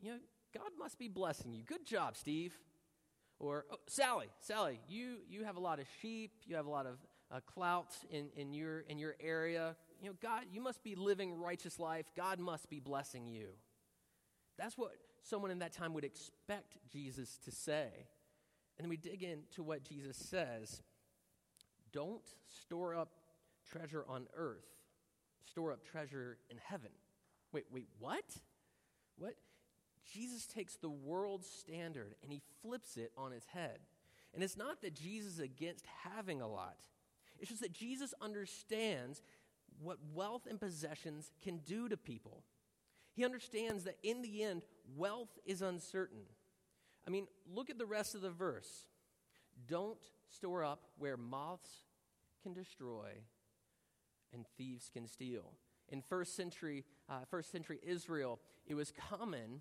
You 0.00 0.12
know, 0.12 0.18
God 0.54 0.70
must 0.78 0.98
be 0.98 1.08
blessing 1.08 1.52
you. 1.52 1.62
Good 1.62 1.86
job, 1.86 2.16
Steve. 2.16 2.58
Or 3.38 3.66
oh, 3.70 3.76
Sally, 3.86 4.28
Sally, 4.40 4.80
you, 4.88 5.18
you 5.28 5.44
have 5.44 5.56
a 5.56 5.60
lot 5.60 5.78
of 5.78 5.86
sheep. 6.00 6.32
You 6.46 6.56
have 6.56 6.66
a 6.66 6.70
lot 6.70 6.86
of 6.86 6.98
uh, 7.30 7.40
clout 7.40 7.94
in, 8.10 8.28
in, 8.36 8.52
your, 8.52 8.80
in 8.80 8.98
your 8.98 9.14
area 9.20 9.76
you 10.00 10.08
know, 10.08 10.16
God, 10.22 10.44
you 10.50 10.60
must 10.60 10.82
be 10.82 10.94
living 10.94 11.40
righteous 11.40 11.78
life. 11.78 12.06
God 12.16 12.38
must 12.38 12.70
be 12.70 12.80
blessing 12.80 13.26
you. 13.26 13.48
That's 14.58 14.76
what 14.76 14.92
someone 15.22 15.50
in 15.50 15.58
that 15.60 15.72
time 15.72 15.94
would 15.94 16.04
expect 16.04 16.76
Jesus 16.90 17.38
to 17.44 17.50
say. 17.50 17.88
And 18.78 18.88
we 18.88 18.96
dig 18.96 19.22
into 19.22 19.62
what 19.62 19.84
Jesus 19.84 20.16
says 20.16 20.82
Don't 21.92 22.24
store 22.62 22.94
up 22.94 23.10
treasure 23.70 24.04
on 24.08 24.26
earth, 24.34 24.66
store 25.44 25.72
up 25.72 25.84
treasure 25.84 26.38
in 26.50 26.56
heaven. 26.62 26.90
Wait, 27.52 27.66
wait, 27.70 27.88
what? 27.98 28.24
What? 29.18 29.34
Jesus 30.12 30.46
takes 30.46 30.76
the 30.76 30.90
world's 30.90 31.48
standard 31.48 32.14
and 32.22 32.32
he 32.32 32.40
flips 32.62 32.96
it 32.96 33.12
on 33.16 33.32
its 33.32 33.46
head. 33.46 33.78
And 34.32 34.42
it's 34.42 34.56
not 34.56 34.80
that 34.82 34.94
Jesus 34.94 35.34
is 35.34 35.40
against 35.40 35.84
having 36.04 36.40
a 36.40 36.48
lot, 36.48 36.78
it's 37.38 37.50
just 37.50 37.62
that 37.62 37.72
Jesus 37.72 38.14
understands 38.20 39.22
what 39.82 39.98
wealth 40.14 40.46
and 40.48 40.60
possessions 40.60 41.32
can 41.42 41.58
do 41.58 41.88
to 41.88 41.96
people. 41.96 42.44
He 43.14 43.24
understands 43.24 43.84
that 43.84 43.98
in 44.02 44.22
the 44.22 44.42
end, 44.42 44.62
wealth 44.96 45.38
is 45.44 45.62
uncertain. 45.62 46.24
I 47.06 47.10
mean, 47.10 47.26
look 47.52 47.70
at 47.70 47.78
the 47.78 47.86
rest 47.86 48.14
of 48.14 48.20
the 48.20 48.30
verse. 48.30 48.86
Don't 49.66 49.98
store 50.28 50.64
up 50.64 50.84
where 50.98 51.16
moths 51.16 51.70
can 52.42 52.54
destroy 52.54 53.10
and 54.32 54.46
thieves 54.56 54.90
can 54.92 55.06
steal. 55.06 55.52
In 55.88 56.02
first 56.02 56.36
century, 56.36 56.84
uh, 57.08 57.24
first 57.28 57.50
century 57.50 57.80
Israel, 57.82 58.38
it 58.66 58.74
was 58.74 58.92
common. 59.10 59.60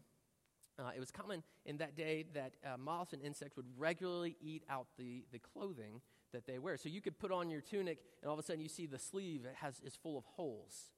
Uh, 0.78 0.92
it 0.96 1.00
was 1.00 1.12
common 1.12 1.44
in 1.66 1.78
that 1.78 1.98
day 1.98 2.26
that 2.34 2.54
uh, 2.64 2.78
moths 2.78 3.14
and 3.14 3.22
insects 3.22 3.58
would 3.58 3.66
regularly 3.78 4.38
eat 4.40 4.64
out 4.70 4.88
the, 4.98 5.26
the 5.32 5.40
clothing 5.40 6.02
that 6.32 6.46
they 6.46 6.60
wear. 6.60 6.78
So 6.78 6.90
you 6.90 7.02
could 7.02 7.20
put 7.20 7.32
on 7.32 7.50
your 7.50 7.62
tunic, 7.62 8.00
and 8.22 8.30
all 8.30 8.34
of 8.34 8.40
a 8.40 8.44
sudden 8.44 8.62
you 8.62 8.70
see 8.70 8.86
the 8.86 9.00
sleeve 9.00 9.46
has, 9.56 9.80
is 9.86 9.96
full 9.96 10.18
of 10.18 10.26
holes. 10.26 10.92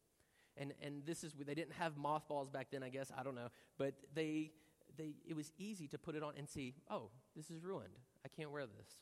And, 0.57 0.73
and 0.83 1.05
this 1.05 1.23
is, 1.23 1.33
they 1.33 1.53
didn't 1.53 1.73
have 1.73 1.97
mothballs 1.97 2.50
back 2.50 2.67
then, 2.71 2.83
I 2.83 2.89
guess, 2.89 3.11
I 3.17 3.23
don't 3.23 3.35
know. 3.35 3.50
But 3.77 3.93
they, 4.13 4.51
they, 4.97 5.15
it 5.25 5.35
was 5.35 5.51
easy 5.57 5.88
to 5.88 5.97
put 5.97 6.15
it 6.15 6.23
on 6.23 6.33
and 6.38 6.47
see, 6.47 6.75
oh, 6.89 7.09
this 7.35 7.50
is 7.50 7.63
ruined. 7.63 7.93
I 8.25 8.27
can't 8.27 8.51
wear 8.51 8.65
this. 8.65 8.97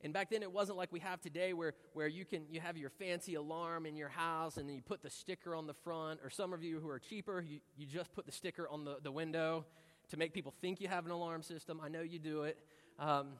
And 0.00 0.12
back 0.12 0.30
then, 0.30 0.42
it 0.42 0.52
wasn't 0.52 0.78
like 0.78 0.92
we 0.92 1.00
have 1.00 1.20
today, 1.20 1.52
where, 1.52 1.74
where 1.92 2.06
you 2.06 2.24
can 2.24 2.44
you 2.48 2.60
have 2.60 2.76
your 2.76 2.88
fancy 2.88 3.34
alarm 3.34 3.84
in 3.84 3.96
your 3.96 4.08
house, 4.08 4.56
and 4.56 4.72
you 4.72 4.80
put 4.80 5.02
the 5.02 5.10
sticker 5.10 5.56
on 5.56 5.66
the 5.66 5.74
front. 5.74 6.20
Or 6.22 6.30
some 6.30 6.52
of 6.52 6.62
you 6.62 6.78
who 6.78 6.88
are 6.88 7.00
cheaper, 7.00 7.44
you, 7.46 7.58
you 7.76 7.84
just 7.84 8.12
put 8.12 8.24
the 8.24 8.32
sticker 8.32 8.68
on 8.68 8.84
the, 8.84 8.98
the 9.02 9.10
window 9.10 9.64
to 10.10 10.16
make 10.16 10.32
people 10.32 10.54
think 10.60 10.80
you 10.80 10.86
have 10.86 11.04
an 11.04 11.10
alarm 11.10 11.42
system. 11.42 11.80
I 11.82 11.88
know 11.88 12.02
you 12.02 12.20
do 12.20 12.44
it, 12.44 12.58
um, 12.98 13.30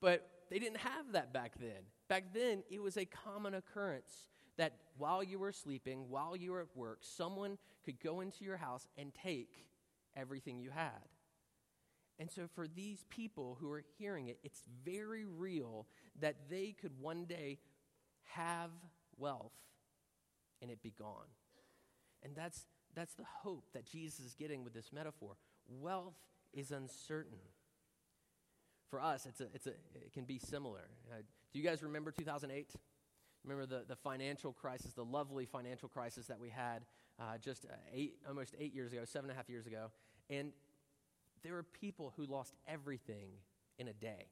but 0.00 0.28
they 0.50 0.58
didn't 0.58 0.78
have 0.78 1.12
that 1.12 1.32
back 1.32 1.52
then. 1.58 1.82
Back 2.08 2.32
then, 2.32 2.62
it 2.70 2.80
was 2.80 2.96
a 2.96 3.04
common 3.04 3.54
occurrence 3.54 4.28
that 4.56 4.74
while 4.96 5.22
you 5.22 5.38
were 5.38 5.52
sleeping, 5.52 6.08
while 6.08 6.36
you 6.36 6.52
were 6.52 6.62
at 6.62 6.76
work, 6.76 6.98
someone 7.02 7.58
could 7.84 8.00
go 8.00 8.20
into 8.20 8.44
your 8.44 8.56
house 8.56 8.88
and 8.96 9.12
take 9.14 9.66
everything 10.16 10.58
you 10.58 10.70
had. 10.70 10.90
And 12.18 12.30
so, 12.30 12.48
for 12.54 12.66
these 12.66 13.04
people 13.10 13.58
who 13.60 13.70
are 13.70 13.84
hearing 13.98 14.28
it, 14.28 14.38
it's 14.42 14.62
very 14.84 15.26
real 15.26 15.86
that 16.20 16.36
they 16.48 16.74
could 16.80 16.92
one 16.98 17.26
day 17.26 17.58
have 18.24 18.70
wealth 19.18 19.52
and 20.62 20.70
it 20.70 20.82
be 20.82 20.94
gone. 20.98 21.28
And 22.22 22.34
that's, 22.34 22.66
that's 22.94 23.14
the 23.14 23.26
hope 23.42 23.66
that 23.74 23.86
Jesus 23.86 24.20
is 24.20 24.34
getting 24.34 24.64
with 24.64 24.72
this 24.72 24.92
metaphor. 24.92 25.36
Wealth 25.68 26.14
is 26.54 26.70
uncertain. 26.70 27.38
For 28.90 29.00
us, 29.00 29.26
it's 29.26 29.40
a, 29.40 29.46
it's 29.54 29.66
a, 29.66 29.70
it 29.94 30.12
can 30.12 30.24
be 30.24 30.38
similar. 30.38 30.88
Uh, 31.10 31.22
do 31.52 31.58
you 31.58 31.64
guys 31.64 31.82
remember 31.82 32.10
2008? 32.12 32.74
Remember 33.44 33.66
the, 33.66 33.84
the 33.86 33.96
financial 33.96 34.52
crisis, 34.52 34.92
the 34.92 35.04
lovely 35.04 35.46
financial 35.46 35.88
crisis 35.88 36.26
that 36.26 36.38
we 36.38 36.50
had 36.50 36.84
uh, 37.18 37.38
just 37.38 37.64
uh, 37.64 37.74
eight, 37.92 38.16
almost 38.28 38.54
eight 38.58 38.74
years 38.74 38.92
ago, 38.92 39.02
seven 39.04 39.30
and 39.30 39.34
a 39.34 39.36
half 39.36 39.48
years 39.48 39.66
ago. 39.66 39.90
And 40.28 40.52
there 41.42 41.56
are 41.56 41.62
people 41.62 42.12
who 42.16 42.26
lost 42.26 42.54
everything 42.66 43.30
in 43.78 43.88
a 43.88 43.92
day. 43.92 44.26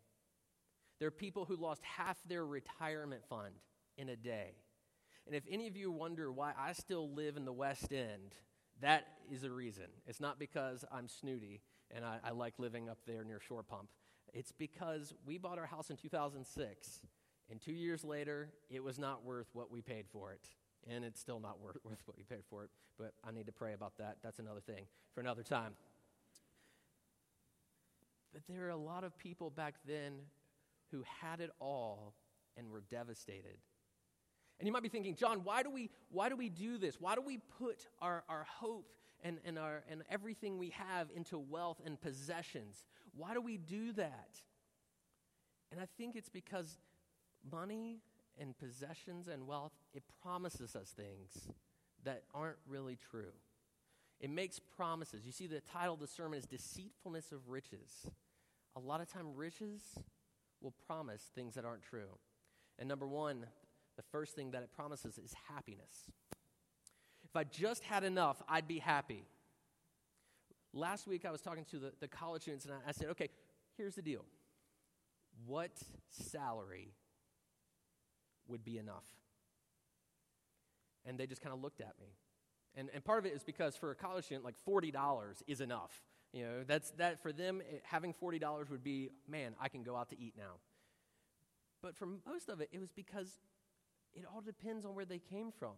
There 0.98 1.08
are 1.08 1.12
people 1.12 1.44
who 1.44 1.56
lost 1.56 1.82
half 1.82 2.18
their 2.26 2.44
retirement 2.44 3.22
fund 3.28 3.54
in 3.96 4.08
a 4.08 4.16
day. 4.16 4.54
And 5.26 5.34
if 5.34 5.44
any 5.50 5.66
of 5.68 5.76
you 5.76 5.90
wonder 5.90 6.30
why 6.30 6.52
I 6.58 6.72
still 6.72 7.10
live 7.10 7.36
in 7.36 7.44
the 7.44 7.52
West 7.52 7.92
End, 7.92 8.36
that 8.80 9.06
is 9.30 9.44
a 9.44 9.50
reason. 9.50 9.86
It's 10.06 10.20
not 10.20 10.38
because 10.38 10.84
I'm 10.92 11.08
snooty 11.08 11.62
and 11.90 12.04
I, 12.04 12.18
I 12.24 12.30
like 12.30 12.54
living 12.58 12.88
up 12.88 12.98
there 13.06 13.24
near 13.24 13.40
Short 13.40 13.68
Pump. 13.68 13.88
It's 14.34 14.50
because 14.50 15.14
we 15.24 15.38
bought 15.38 15.58
our 15.58 15.66
house 15.66 15.90
in 15.90 15.96
2006, 15.96 17.00
and 17.50 17.60
two 17.60 17.72
years 17.72 18.04
later, 18.04 18.48
it 18.68 18.82
was 18.82 18.98
not 18.98 19.24
worth 19.24 19.46
what 19.52 19.70
we 19.70 19.80
paid 19.80 20.06
for 20.12 20.32
it. 20.32 20.48
And 20.90 21.04
it's 21.04 21.20
still 21.20 21.40
not 21.40 21.60
worth, 21.60 21.76
worth 21.84 22.02
what 22.04 22.18
we 22.18 22.24
paid 22.24 22.42
for 22.50 22.64
it, 22.64 22.70
but 22.98 23.14
I 23.26 23.30
need 23.30 23.46
to 23.46 23.52
pray 23.52 23.72
about 23.72 23.96
that. 23.98 24.16
That's 24.22 24.40
another 24.40 24.60
thing 24.60 24.86
for 25.14 25.20
another 25.20 25.42
time. 25.44 25.72
But 28.32 28.42
there 28.48 28.66
are 28.66 28.70
a 28.70 28.76
lot 28.76 29.04
of 29.04 29.16
people 29.16 29.50
back 29.50 29.76
then 29.86 30.14
who 30.90 31.04
had 31.20 31.40
it 31.40 31.50
all 31.60 32.14
and 32.56 32.68
were 32.70 32.82
devastated. 32.90 33.56
And 34.58 34.66
you 34.66 34.72
might 34.72 34.82
be 34.82 34.88
thinking, 34.88 35.14
John, 35.14 35.40
why 35.44 35.62
do 35.62 35.70
we, 35.70 35.90
why 36.10 36.28
do, 36.28 36.36
we 36.36 36.48
do 36.48 36.76
this? 36.76 37.00
Why 37.00 37.14
do 37.14 37.20
we 37.20 37.38
put 37.58 37.86
our, 38.02 38.24
our 38.28 38.44
hope 38.48 38.92
and, 39.24 39.38
and, 39.44 39.58
our, 39.58 39.82
and 39.90 40.02
everything 40.10 40.58
we 40.58 40.70
have 40.70 41.08
into 41.16 41.38
wealth 41.38 41.80
and 41.84 42.00
possessions? 42.00 42.84
Why 43.16 43.34
do 43.34 43.40
we 43.40 43.56
do 43.56 43.92
that? 43.94 44.38
And 45.72 45.80
I 45.80 45.86
think 45.96 46.14
it's 46.14 46.28
because 46.28 46.78
money 47.50 47.98
and 48.38 48.56
possessions 48.56 49.26
and 49.26 49.46
wealth, 49.46 49.72
it 49.92 50.02
promises 50.22 50.76
us 50.76 50.90
things 50.90 51.48
that 52.04 52.22
aren't 52.34 52.58
really 52.68 52.96
true. 53.10 53.32
It 54.20 54.30
makes 54.30 54.58
promises. 54.58 55.26
You 55.26 55.32
see, 55.32 55.46
the 55.46 55.60
title 55.60 55.94
of 55.94 56.00
the 56.00 56.06
sermon 56.06 56.38
is 56.38 56.46
Deceitfulness 56.46 57.32
of 57.32 57.48
Riches. 57.48 58.06
A 58.76 58.80
lot 58.80 59.00
of 59.00 59.10
time, 59.10 59.34
riches 59.34 59.82
will 60.60 60.74
promise 60.86 61.30
things 61.34 61.54
that 61.54 61.64
aren't 61.64 61.82
true. 61.82 62.18
And 62.78 62.88
number 62.88 63.06
one, 63.06 63.46
the 63.96 64.02
first 64.02 64.34
thing 64.34 64.50
that 64.52 64.62
it 64.62 64.70
promises 64.74 65.18
is 65.18 65.34
happiness. 65.48 66.10
If 67.34 67.38
I 67.38 67.42
just 67.42 67.82
had 67.82 68.04
enough, 68.04 68.40
I'd 68.48 68.68
be 68.68 68.78
happy. 68.78 69.24
Last 70.72 71.08
week, 71.08 71.24
I 71.24 71.32
was 71.32 71.40
talking 71.40 71.64
to 71.72 71.80
the, 71.80 71.92
the 71.98 72.06
college 72.06 72.42
students, 72.42 72.64
and 72.64 72.74
I, 72.74 72.90
I 72.90 72.92
said, 72.92 73.08
okay, 73.08 73.28
here's 73.76 73.96
the 73.96 74.02
deal. 74.02 74.24
What 75.44 75.72
salary 76.10 76.94
would 78.46 78.64
be 78.64 78.78
enough? 78.78 79.02
And 81.04 81.18
they 81.18 81.26
just 81.26 81.42
kind 81.42 81.52
of 81.52 81.60
looked 81.60 81.80
at 81.80 81.94
me. 82.00 82.06
And, 82.76 82.88
and 82.94 83.04
part 83.04 83.18
of 83.18 83.26
it 83.26 83.34
is 83.34 83.42
because 83.42 83.74
for 83.74 83.90
a 83.90 83.96
college 83.96 84.26
student, 84.26 84.44
like 84.44 84.54
$40 84.64 85.42
is 85.48 85.60
enough. 85.60 85.90
You 86.32 86.44
know, 86.44 86.62
that's 86.64 86.92
that 86.98 87.20
for 87.20 87.32
them, 87.32 87.62
it, 87.68 87.82
having 87.82 88.14
$40 88.14 88.70
would 88.70 88.84
be, 88.84 89.10
man, 89.28 89.56
I 89.60 89.68
can 89.68 89.82
go 89.82 89.96
out 89.96 90.10
to 90.10 90.20
eat 90.20 90.34
now. 90.36 90.60
But 91.82 91.96
for 91.96 92.06
most 92.06 92.48
of 92.48 92.60
it, 92.60 92.68
it 92.70 92.78
was 92.78 92.92
because 92.92 93.40
it 94.12 94.24
all 94.32 94.40
depends 94.40 94.84
on 94.84 94.94
where 94.94 95.04
they 95.04 95.18
came 95.18 95.50
from. 95.50 95.74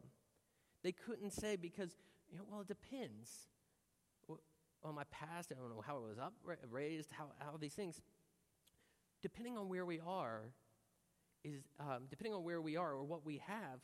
They 0.86 0.92
couldn't 0.92 1.32
say 1.32 1.56
because, 1.56 1.96
you 2.30 2.38
know, 2.38 2.44
well, 2.48 2.60
it 2.60 2.68
depends 2.68 3.48
on 4.84 4.94
my 4.94 5.02
past, 5.10 5.50
I 5.50 5.60
don't 5.60 5.68
know 5.68 5.82
how 5.84 5.96
I 5.96 6.08
was 6.08 6.16
up, 6.16 6.32
raised, 6.70 7.10
how, 7.10 7.24
how 7.40 7.56
these 7.56 7.74
things. 7.74 8.00
Depending 9.20 9.58
on 9.58 9.68
where 9.68 9.84
we 9.84 9.98
are, 9.98 10.42
is 11.42 11.64
um, 11.80 12.04
depending 12.08 12.34
on 12.34 12.44
where 12.44 12.60
we 12.60 12.76
are 12.76 12.92
or 12.92 13.02
what 13.02 13.26
we 13.26 13.42
have, 13.48 13.80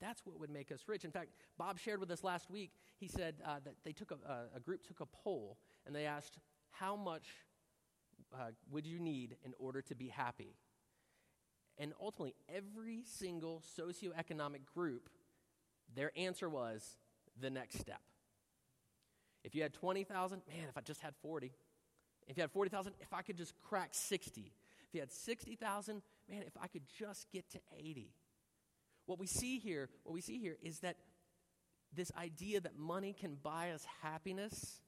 that's 0.00 0.24
what 0.24 0.38
would 0.38 0.50
make 0.50 0.70
us 0.70 0.84
rich. 0.86 1.04
In 1.04 1.10
fact, 1.10 1.30
Bob 1.58 1.80
shared 1.80 1.98
with 1.98 2.12
us 2.12 2.22
last 2.22 2.48
week. 2.48 2.70
He 2.96 3.08
said 3.08 3.34
uh, 3.44 3.56
that 3.64 3.74
they 3.84 3.90
took 3.90 4.12
a, 4.12 4.56
a, 4.56 4.60
group 4.60 4.86
took 4.86 5.00
a 5.00 5.06
poll 5.06 5.58
and 5.84 5.96
they 5.96 6.06
asked, 6.06 6.38
"How 6.70 6.94
much 6.94 7.26
uh, 8.32 8.52
would 8.70 8.86
you 8.86 9.00
need 9.00 9.34
in 9.44 9.52
order 9.58 9.82
to 9.82 9.96
be 9.96 10.06
happy?" 10.06 10.54
And 11.76 11.92
ultimately, 12.00 12.36
every 12.48 13.02
single 13.04 13.64
socioeconomic 13.76 14.64
group, 14.72 15.08
their 15.94 16.12
answer 16.16 16.48
was 16.48 16.96
the 17.40 17.50
next 17.50 17.78
step. 17.78 18.00
If 19.44 19.54
you 19.54 19.62
had 19.62 19.72
20,000, 19.72 20.42
man, 20.48 20.68
if 20.68 20.76
I 20.76 20.80
just 20.80 21.00
had 21.00 21.14
40. 21.22 21.52
If 22.26 22.36
you 22.36 22.42
had 22.42 22.50
40,000, 22.50 22.94
if 23.00 23.12
I 23.12 23.22
could 23.22 23.36
just 23.36 23.54
crack 23.68 23.90
60. 23.92 24.52
If 24.88 24.94
you 24.94 25.00
had 25.00 25.12
60,000, 25.12 26.02
man, 26.28 26.42
if 26.46 26.56
I 26.60 26.66
could 26.66 26.82
just 26.98 27.30
get 27.30 27.48
to 27.50 27.60
80. 27.78 28.10
What 29.06 29.18
we 29.18 29.26
see 29.26 29.58
here, 29.58 29.88
what 30.02 30.12
we 30.12 30.20
see 30.20 30.38
here 30.38 30.56
is 30.62 30.80
that 30.80 30.96
this 31.94 32.10
idea 32.18 32.60
that 32.60 32.76
money 32.76 33.14
can 33.18 33.36
buy 33.40 33.70
us 33.70 33.86
happiness 34.02 34.80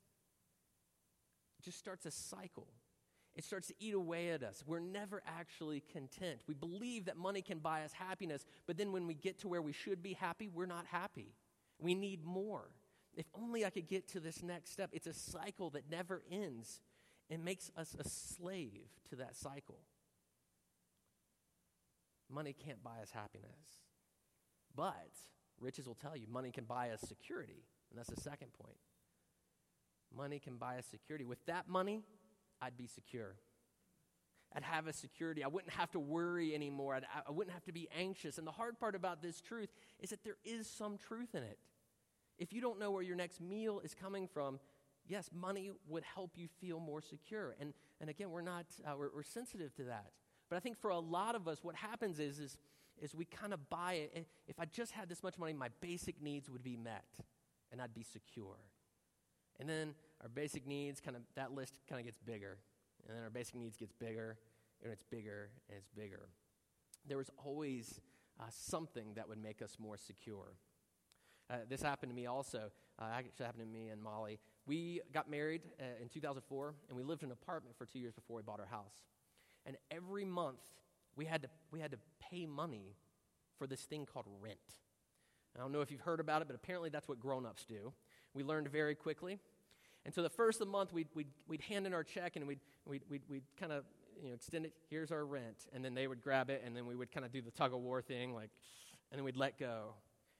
just 1.62 1.78
starts 1.78 2.06
a 2.06 2.10
cycle. 2.10 2.66
It 3.38 3.44
starts 3.44 3.68
to 3.68 3.74
eat 3.78 3.94
away 3.94 4.30
at 4.30 4.42
us. 4.42 4.64
We're 4.66 4.80
never 4.80 5.22
actually 5.24 5.84
content. 5.92 6.40
We 6.48 6.54
believe 6.54 7.04
that 7.04 7.16
money 7.16 7.40
can 7.40 7.60
buy 7.60 7.84
us 7.84 7.92
happiness, 7.92 8.44
but 8.66 8.76
then 8.76 8.90
when 8.90 9.06
we 9.06 9.14
get 9.14 9.38
to 9.40 9.48
where 9.48 9.62
we 9.62 9.72
should 9.72 10.02
be 10.02 10.14
happy, 10.14 10.48
we're 10.48 10.66
not 10.66 10.86
happy. 10.86 11.36
We 11.78 11.94
need 11.94 12.24
more. 12.24 12.68
If 13.14 13.26
only 13.40 13.64
I 13.64 13.70
could 13.70 13.86
get 13.86 14.08
to 14.08 14.20
this 14.20 14.42
next 14.42 14.72
step. 14.72 14.90
It's 14.92 15.06
a 15.06 15.14
cycle 15.14 15.70
that 15.70 15.88
never 15.88 16.24
ends 16.28 16.80
and 17.30 17.44
makes 17.44 17.70
us 17.76 17.94
a 17.96 18.08
slave 18.08 18.88
to 19.10 19.16
that 19.16 19.36
cycle. 19.36 19.78
Money 22.28 22.56
can't 22.64 22.82
buy 22.82 22.98
us 23.02 23.12
happiness. 23.12 23.84
But 24.74 25.12
riches 25.60 25.86
will 25.86 25.94
tell 25.94 26.16
you 26.16 26.26
money 26.26 26.50
can 26.50 26.64
buy 26.64 26.90
us 26.90 27.02
security. 27.02 27.62
And 27.90 27.98
that's 27.98 28.10
the 28.10 28.20
second 28.20 28.48
point. 28.60 28.78
Money 30.16 30.40
can 30.40 30.56
buy 30.56 30.78
us 30.78 30.86
security. 30.86 31.24
With 31.24 31.44
that 31.46 31.68
money, 31.68 32.02
I'd 32.60 32.76
be 32.76 32.86
secure. 32.86 33.36
I'd 34.54 34.62
have 34.62 34.86
a 34.86 34.92
security. 34.92 35.44
I 35.44 35.48
wouldn't 35.48 35.72
have 35.74 35.90
to 35.92 36.00
worry 36.00 36.54
anymore. 36.54 36.94
I'd, 36.94 37.04
I 37.26 37.30
wouldn't 37.30 37.52
have 37.52 37.64
to 37.64 37.72
be 37.72 37.88
anxious. 37.96 38.38
And 38.38 38.46
the 38.46 38.52
hard 38.52 38.78
part 38.78 38.94
about 38.94 39.22
this 39.22 39.40
truth 39.40 39.68
is 40.00 40.10
that 40.10 40.24
there 40.24 40.36
is 40.44 40.68
some 40.68 40.96
truth 40.96 41.34
in 41.34 41.42
it. 41.42 41.58
If 42.38 42.52
you 42.52 42.60
don't 42.60 42.78
know 42.78 42.90
where 42.90 43.02
your 43.02 43.16
next 43.16 43.40
meal 43.40 43.80
is 43.80 43.94
coming 43.94 44.26
from, 44.26 44.58
yes, 45.06 45.28
money 45.34 45.70
would 45.86 46.04
help 46.04 46.32
you 46.36 46.48
feel 46.60 46.80
more 46.80 47.02
secure. 47.02 47.56
And, 47.60 47.74
and 48.00 48.08
again, 48.08 48.30
we're 48.30 48.40
not, 48.42 48.66
uh, 48.86 48.94
we're, 48.96 49.10
we're 49.14 49.22
sensitive 49.22 49.74
to 49.76 49.84
that. 49.84 50.12
But 50.48 50.56
I 50.56 50.60
think 50.60 50.78
for 50.78 50.90
a 50.90 50.98
lot 50.98 51.34
of 51.34 51.46
us, 51.46 51.62
what 51.62 51.74
happens 51.74 52.18
is, 52.18 52.38
is, 52.38 52.56
is 53.00 53.14
we 53.14 53.26
kind 53.26 53.52
of 53.52 53.68
buy 53.68 53.94
it. 53.94 54.26
If 54.46 54.58
I 54.58 54.64
just 54.64 54.92
had 54.92 55.08
this 55.08 55.22
much 55.22 55.36
money, 55.38 55.52
my 55.52 55.68
basic 55.80 56.22
needs 56.22 56.48
would 56.48 56.62
be 56.62 56.76
met 56.76 57.04
and 57.70 57.82
I'd 57.82 57.94
be 57.94 58.02
secure. 58.02 58.56
And 59.60 59.68
then 59.68 59.94
our 60.22 60.28
basic 60.28 60.66
needs 60.66 61.00
kind 61.00 61.16
of, 61.16 61.22
that 61.34 61.52
list 61.52 61.74
kind 61.88 61.98
of 61.98 62.04
gets 62.04 62.18
bigger. 62.18 62.58
And 63.06 63.16
then 63.16 63.24
our 63.24 63.30
basic 63.30 63.56
needs 63.56 63.76
gets 63.76 63.92
bigger 63.92 64.38
and 64.82 64.92
it's 64.92 65.02
bigger 65.02 65.50
and 65.68 65.78
it's 65.78 65.88
bigger. 65.88 66.28
There 67.06 67.18
was 67.18 67.30
always 67.44 68.00
uh, 68.40 68.44
something 68.50 69.14
that 69.14 69.28
would 69.28 69.42
make 69.42 69.62
us 69.62 69.76
more 69.78 69.96
secure. 69.96 70.56
Uh, 71.50 71.56
this 71.68 71.82
happened 71.82 72.10
to 72.10 72.16
me 72.16 72.26
also. 72.26 72.70
Uh, 73.00 73.06
actually 73.12 73.46
happened 73.46 73.64
to 73.64 73.72
me 73.72 73.88
and 73.88 74.02
Molly. 74.02 74.38
We 74.66 75.00
got 75.12 75.30
married 75.30 75.62
uh, 75.80 76.02
in 76.02 76.08
2004, 76.08 76.74
and 76.88 76.96
we 76.96 77.02
lived 77.02 77.22
in 77.22 77.30
an 77.30 77.36
apartment 77.40 77.76
for 77.76 77.86
two 77.86 77.98
years 77.98 78.12
before 78.12 78.36
we 78.36 78.42
bought 78.42 78.60
our 78.60 78.66
house. 78.66 78.92
And 79.64 79.76
every 79.90 80.24
month, 80.24 80.60
we 81.16 81.24
had 81.24 81.42
to, 81.42 81.48
we 81.70 81.80
had 81.80 81.92
to 81.92 81.98
pay 82.20 82.46
money 82.46 82.96
for 83.58 83.66
this 83.66 83.82
thing 83.82 84.06
called 84.06 84.26
rent. 84.40 84.58
I 85.56 85.60
don't 85.60 85.72
know 85.72 85.80
if 85.80 85.90
you've 85.90 86.02
heard 86.02 86.20
about 86.20 86.42
it, 86.42 86.48
but 86.48 86.54
apparently 86.54 86.90
that's 86.90 87.08
what 87.08 87.18
grown 87.18 87.46
ups 87.46 87.64
do. 87.64 87.92
We 88.38 88.44
learned 88.44 88.68
very 88.68 88.94
quickly. 88.94 89.40
And 90.04 90.14
so 90.14 90.22
the 90.22 90.30
first 90.30 90.60
of 90.60 90.68
the 90.68 90.70
month, 90.70 90.92
we'd, 90.92 91.08
we'd, 91.12 91.26
we'd 91.48 91.60
hand 91.60 91.88
in 91.88 91.92
our 91.92 92.04
check 92.04 92.36
and 92.36 92.46
we'd, 92.46 92.60
we'd, 92.86 93.02
we'd, 93.10 93.22
we'd 93.28 93.42
kind 93.58 93.72
of 93.72 93.82
you 94.22 94.28
know, 94.28 94.34
extend 94.36 94.64
it, 94.64 94.74
here's 94.88 95.10
our 95.10 95.26
rent. 95.26 95.66
And 95.72 95.84
then 95.84 95.92
they 95.92 96.06
would 96.06 96.22
grab 96.22 96.48
it, 96.48 96.62
and 96.64 96.76
then 96.76 96.86
we 96.86 96.94
would 96.94 97.10
kind 97.10 97.26
of 97.26 97.32
do 97.32 97.42
the 97.42 97.50
tug 97.50 97.74
of 97.74 97.80
war 97.80 98.00
thing, 98.00 98.32
like, 98.32 98.50
and 99.10 99.18
then 99.18 99.24
we'd 99.24 99.36
let 99.36 99.58
go. 99.58 99.94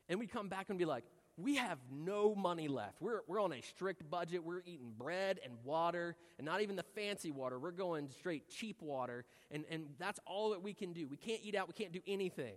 And 0.09 0.21
we'd 0.21 0.31
come 0.31 0.49
back 0.49 0.67
and 0.69 0.78
be 0.78 0.85
like, 0.85 1.02
we 1.37 1.57
have 1.57 1.78
no 1.90 2.37
money 2.37 2.69
left. 2.69 3.02
We're, 3.02 3.23
we're 3.26 3.43
on 3.43 3.52
a 3.52 3.61
strict 3.62 4.09
budget. 4.09 4.45
We're 4.45 4.62
eating 4.64 4.93
bread 4.97 5.40
and 5.43 5.55
water, 5.64 6.14
and 6.38 6.45
not 6.45 6.61
even 6.62 6.76
the 6.76 6.85
fancy 6.95 7.33
water. 7.33 7.59
We're 7.59 7.73
going 7.73 8.11
straight 8.17 8.49
cheap 8.49 8.81
water, 8.81 9.25
and, 9.50 9.64
and 9.69 9.87
that's 9.99 10.21
all 10.25 10.50
that 10.50 10.62
we 10.62 10.73
can 10.73 10.93
do. 10.93 11.09
We 11.09 11.17
can't 11.17 11.40
eat 11.43 11.57
out, 11.57 11.67
we 11.67 11.75
can't 11.75 11.93
do 11.93 12.02
anything. 12.07 12.55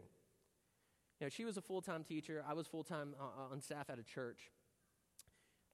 You 1.19 1.25
know, 1.25 1.29
she 1.29 1.45
was 1.45 1.57
a 1.57 1.61
full 1.61 1.81
time 1.81 2.03
teacher, 2.03 2.43
I 2.47 2.53
was 2.53 2.67
full 2.67 2.83
time 2.83 3.15
uh, 3.19 3.23
uh, 3.23 3.51
on 3.51 3.59
staff 3.59 3.89
at 3.89 3.97
a 3.97 4.03
church. 4.03 4.51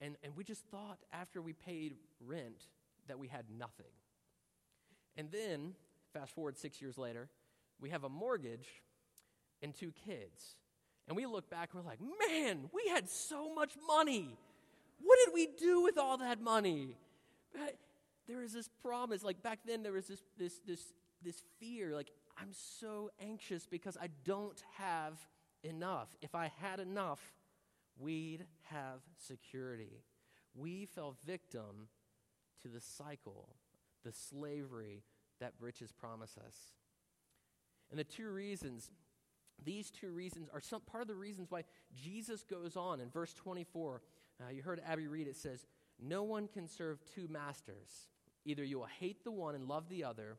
And, 0.00 0.16
and 0.22 0.36
we 0.36 0.44
just 0.44 0.64
thought 0.66 0.98
after 1.12 1.42
we 1.42 1.52
paid 1.52 1.96
rent 2.24 2.66
that 3.08 3.18
we 3.18 3.28
had 3.28 3.46
nothing. 3.56 3.92
And 5.16 5.30
then, 5.32 5.74
fast 6.12 6.34
forward 6.34 6.56
six 6.56 6.80
years 6.80 6.96
later, 6.96 7.28
we 7.80 7.90
have 7.90 8.04
a 8.04 8.08
mortgage 8.08 8.68
and 9.62 9.74
two 9.74 9.92
kids. 10.06 10.56
And 11.08 11.16
we 11.16 11.26
look 11.26 11.50
back 11.50 11.70
and 11.72 11.82
we're 11.82 11.90
like, 11.90 12.00
man, 12.28 12.68
we 12.72 12.88
had 12.92 13.08
so 13.08 13.52
much 13.52 13.72
money. 13.86 14.36
What 15.02 15.18
did 15.24 15.34
we 15.34 15.48
do 15.58 15.82
with 15.82 15.98
all 15.98 16.18
that 16.18 16.40
money? 16.40 16.96
There 18.28 18.42
is 18.42 18.52
this 18.52 18.68
promise, 18.82 19.24
like 19.24 19.42
back 19.42 19.60
then 19.64 19.82
there 19.82 19.92
was 19.92 20.06
this 20.06 20.22
this 20.36 20.60
this 20.66 20.92
this 21.24 21.42
fear, 21.58 21.94
like 21.94 22.10
I'm 22.36 22.52
so 22.52 23.10
anxious 23.20 23.66
because 23.66 23.96
I 23.96 24.08
don't 24.24 24.62
have 24.76 25.14
enough. 25.62 26.08
If 26.20 26.34
I 26.34 26.52
had 26.60 26.78
enough, 26.78 27.20
we'd 27.98 28.46
have 28.64 29.00
security. 29.16 30.02
We 30.54 30.86
fell 30.86 31.16
victim 31.26 31.88
to 32.62 32.68
the 32.68 32.80
cycle, 32.80 33.56
the 34.04 34.12
slavery 34.12 35.02
that 35.40 35.52
riches 35.60 35.92
promise 35.92 36.36
us. 36.38 36.56
And 37.90 37.98
the 37.98 38.04
two 38.04 38.30
reasons 38.30 38.90
these 39.64 39.90
two 39.90 40.10
reasons 40.10 40.48
are 40.52 40.60
some 40.60 40.80
part 40.82 41.02
of 41.02 41.08
the 41.08 41.14
reasons 41.14 41.50
why 41.50 41.64
Jesus 41.94 42.44
goes 42.44 42.76
on 42.76 43.00
in 43.00 43.10
verse 43.10 43.34
24. 43.34 44.02
Uh, 44.40 44.50
you 44.50 44.62
heard 44.62 44.80
Abby 44.86 45.08
read 45.08 45.26
it 45.26 45.36
says, 45.36 45.66
No 46.00 46.22
one 46.22 46.48
can 46.48 46.68
serve 46.68 47.04
two 47.04 47.26
masters. 47.28 48.08
Either 48.44 48.62
you 48.62 48.78
will 48.78 48.88
hate 49.00 49.24
the 49.24 49.32
one 49.32 49.54
and 49.54 49.68
love 49.68 49.88
the 49.88 50.04
other, 50.04 50.38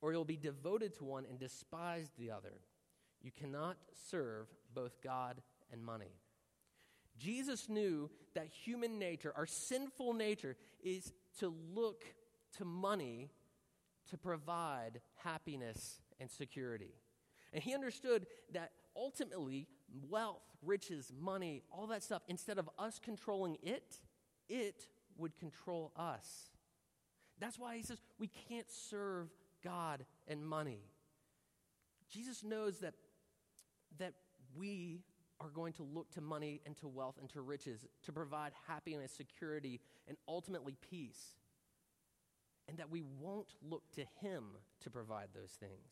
or 0.00 0.12
you'll 0.12 0.24
be 0.24 0.36
devoted 0.36 0.94
to 0.94 1.04
one 1.04 1.24
and 1.28 1.38
despise 1.38 2.10
the 2.18 2.30
other. 2.30 2.60
You 3.22 3.30
cannot 3.30 3.76
serve 4.10 4.48
both 4.74 5.00
God 5.02 5.40
and 5.72 5.82
money. 5.82 6.12
Jesus 7.18 7.68
knew 7.68 8.10
that 8.34 8.48
human 8.48 8.98
nature, 8.98 9.32
our 9.36 9.46
sinful 9.46 10.14
nature, 10.14 10.56
is 10.82 11.12
to 11.38 11.54
look 11.74 12.04
to 12.58 12.64
money 12.64 13.30
to 14.10 14.18
provide 14.18 15.00
happiness 15.16 16.00
and 16.20 16.30
security. 16.30 16.94
And 17.52 17.62
he 17.62 17.74
understood 17.74 18.26
that 18.52 18.72
ultimately, 18.96 19.68
wealth, 20.08 20.42
riches, 20.62 21.12
money, 21.18 21.62
all 21.70 21.86
that 21.88 22.02
stuff, 22.02 22.22
instead 22.28 22.58
of 22.58 22.68
us 22.78 22.98
controlling 23.02 23.56
it, 23.62 23.96
it 24.48 24.86
would 25.16 25.36
control 25.36 25.92
us. 25.96 26.50
That's 27.38 27.58
why 27.58 27.76
he 27.76 27.82
says 27.82 28.00
we 28.18 28.28
can't 28.48 28.70
serve 28.70 29.28
God 29.62 30.04
and 30.28 30.46
money. 30.46 30.80
Jesus 32.10 32.42
knows 32.44 32.78
that, 32.80 32.94
that 33.98 34.12
we 34.54 35.00
are 35.42 35.50
going 35.50 35.72
to 35.74 35.82
look 35.82 36.10
to 36.12 36.20
money 36.20 36.60
and 36.64 36.76
to 36.76 36.88
wealth 36.88 37.16
and 37.20 37.28
to 37.30 37.40
riches 37.40 37.84
to 38.04 38.12
provide 38.12 38.52
happiness, 38.68 39.12
security, 39.12 39.80
and 40.06 40.16
ultimately 40.28 40.76
peace. 40.90 41.36
And 42.68 42.78
that 42.78 42.90
we 42.90 43.02
won't 43.02 43.54
look 43.60 43.82
to 43.94 44.04
Him 44.20 44.44
to 44.82 44.90
provide 44.90 45.28
those 45.34 45.50
things. 45.50 45.90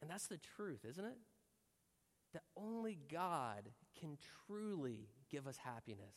And 0.00 0.10
that's 0.10 0.26
the 0.26 0.38
truth, 0.56 0.84
isn't 0.88 1.04
it? 1.04 1.18
That 2.32 2.42
only 2.56 2.98
God 3.12 3.68
can 4.00 4.16
truly 4.46 5.08
give 5.30 5.46
us 5.46 5.58
happiness. 5.58 6.14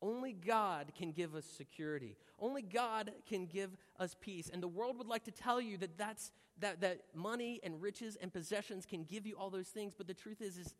Only 0.00 0.32
God 0.32 0.92
can 0.96 1.12
give 1.12 1.34
us 1.34 1.44
security. 1.44 2.16
Only 2.38 2.62
God 2.62 3.12
can 3.28 3.46
give 3.46 3.70
us 3.98 4.14
peace. 4.20 4.50
And 4.52 4.62
the 4.62 4.68
world 4.68 4.98
would 4.98 5.06
like 5.06 5.24
to 5.24 5.30
tell 5.30 5.60
you 5.60 5.78
that 5.78 5.96
that's, 5.96 6.30
that, 6.60 6.80
that 6.82 7.00
money 7.14 7.60
and 7.62 7.80
riches 7.80 8.16
and 8.20 8.32
possessions 8.32 8.84
can 8.86 9.04
give 9.04 9.26
you 9.26 9.36
all 9.36 9.50
those 9.50 9.68
things, 9.68 9.94
but 9.96 10.06
the 10.06 10.14
truth 10.14 10.42
is, 10.42 10.58
is 10.58 10.74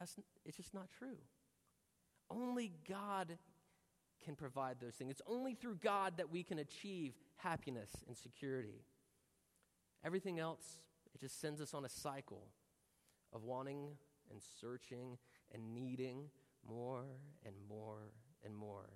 that's, 0.00 0.16
it's 0.44 0.56
just 0.56 0.74
not 0.74 0.88
true. 0.98 1.18
Only 2.30 2.72
God 2.88 3.38
can 4.24 4.34
provide 4.34 4.76
those 4.80 4.94
things. 4.94 5.10
It's 5.10 5.22
only 5.26 5.54
through 5.54 5.76
God 5.76 6.14
that 6.16 6.30
we 6.30 6.42
can 6.42 6.58
achieve 6.58 7.14
happiness 7.36 7.90
and 8.06 8.16
security. 8.16 8.84
Everything 10.04 10.38
else 10.38 10.80
it 11.14 11.20
just 11.20 11.40
sends 11.40 11.60
us 11.60 11.74
on 11.74 11.84
a 11.84 11.88
cycle 11.88 12.48
of 13.32 13.44
wanting 13.44 13.90
and 14.30 14.40
searching 14.60 15.18
and 15.52 15.74
needing 15.74 16.30
more 16.66 17.04
and 17.44 17.54
more 17.68 18.12
and 18.44 18.56
more. 18.56 18.88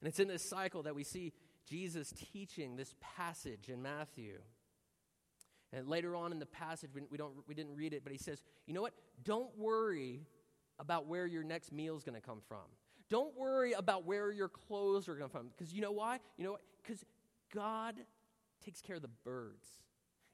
And 0.00 0.08
it's 0.08 0.20
in 0.20 0.28
this 0.28 0.48
cycle 0.48 0.82
that 0.84 0.94
we 0.94 1.04
see 1.04 1.32
Jesus 1.68 2.12
teaching 2.32 2.76
this 2.76 2.94
passage 3.00 3.68
in 3.68 3.82
Matthew. 3.82 4.38
And 5.72 5.88
later 5.88 6.16
on 6.16 6.32
in 6.32 6.38
the 6.38 6.46
passage, 6.46 6.90
we, 6.94 7.18
don't, 7.18 7.34
we 7.46 7.54
didn't 7.54 7.76
read 7.76 7.92
it, 7.92 8.02
but 8.02 8.12
he 8.12 8.18
says, 8.18 8.42
you 8.66 8.74
know 8.74 8.82
what? 8.82 8.94
Don't 9.24 9.56
worry 9.58 10.22
about 10.78 11.06
where 11.06 11.26
your 11.26 11.42
next 11.42 11.72
meal 11.72 11.96
is 11.96 12.04
going 12.04 12.18
to 12.18 12.26
come 12.26 12.40
from. 12.48 12.64
Don't 13.10 13.36
worry 13.36 13.72
about 13.72 14.04
where 14.04 14.30
your 14.30 14.48
clothes 14.48 15.08
are 15.08 15.14
going 15.14 15.28
to 15.28 15.32
come 15.32 15.42
from. 15.42 15.50
Because 15.56 15.72
you 15.72 15.80
know 15.80 15.92
why? 15.92 16.20
You 16.36 16.44
know 16.44 16.52
what? 16.52 16.62
Because 16.82 17.04
God 17.54 17.96
takes 18.64 18.80
care 18.80 18.96
of 18.96 19.02
the 19.02 19.10
birds. 19.24 19.66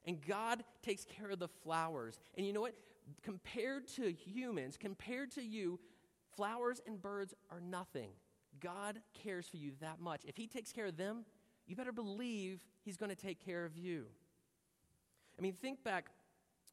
And 0.05 0.25
God 0.25 0.63
takes 0.83 1.03
care 1.03 1.31
of 1.31 1.39
the 1.39 1.47
flowers. 1.47 2.19
And 2.37 2.45
you 2.45 2.53
know 2.53 2.61
what? 2.61 2.75
Compared 3.23 3.87
to 3.89 4.11
humans, 4.11 4.77
compared 4.79 5.31
to 5.31 5.41
you, 5.43 5.79
flowers 6.35 6.81
and 6.85 7.01
birds 7.01 7.33
are 7.49 7.59
nothing. 7.59 8.09
God 8.59 8.99
cares 9.13 9.47
for 9.47 9.57
you 9.57 9.71
that 9.81 9.99
much. 9.99 10.21
If 10.25 10.37
He 10.37 10.47
takes 10.47 10.71
care 10.71 10.85
of 10.85 10.97
them, 10.97 11.25
you 11.67 11.75
better 11.75 11.91
believe 11.91 12.59
He's 12.83 12.97
going 12.97 13.09
to 13.09 13.15
take 13.15 13.43
care 13.43 13.65
of 13.65 13.77
you. 13.77 14.05
I 15.37 15.41
mean, 15.41 15.53
think 15.53 15.83
back. 15.83 16.07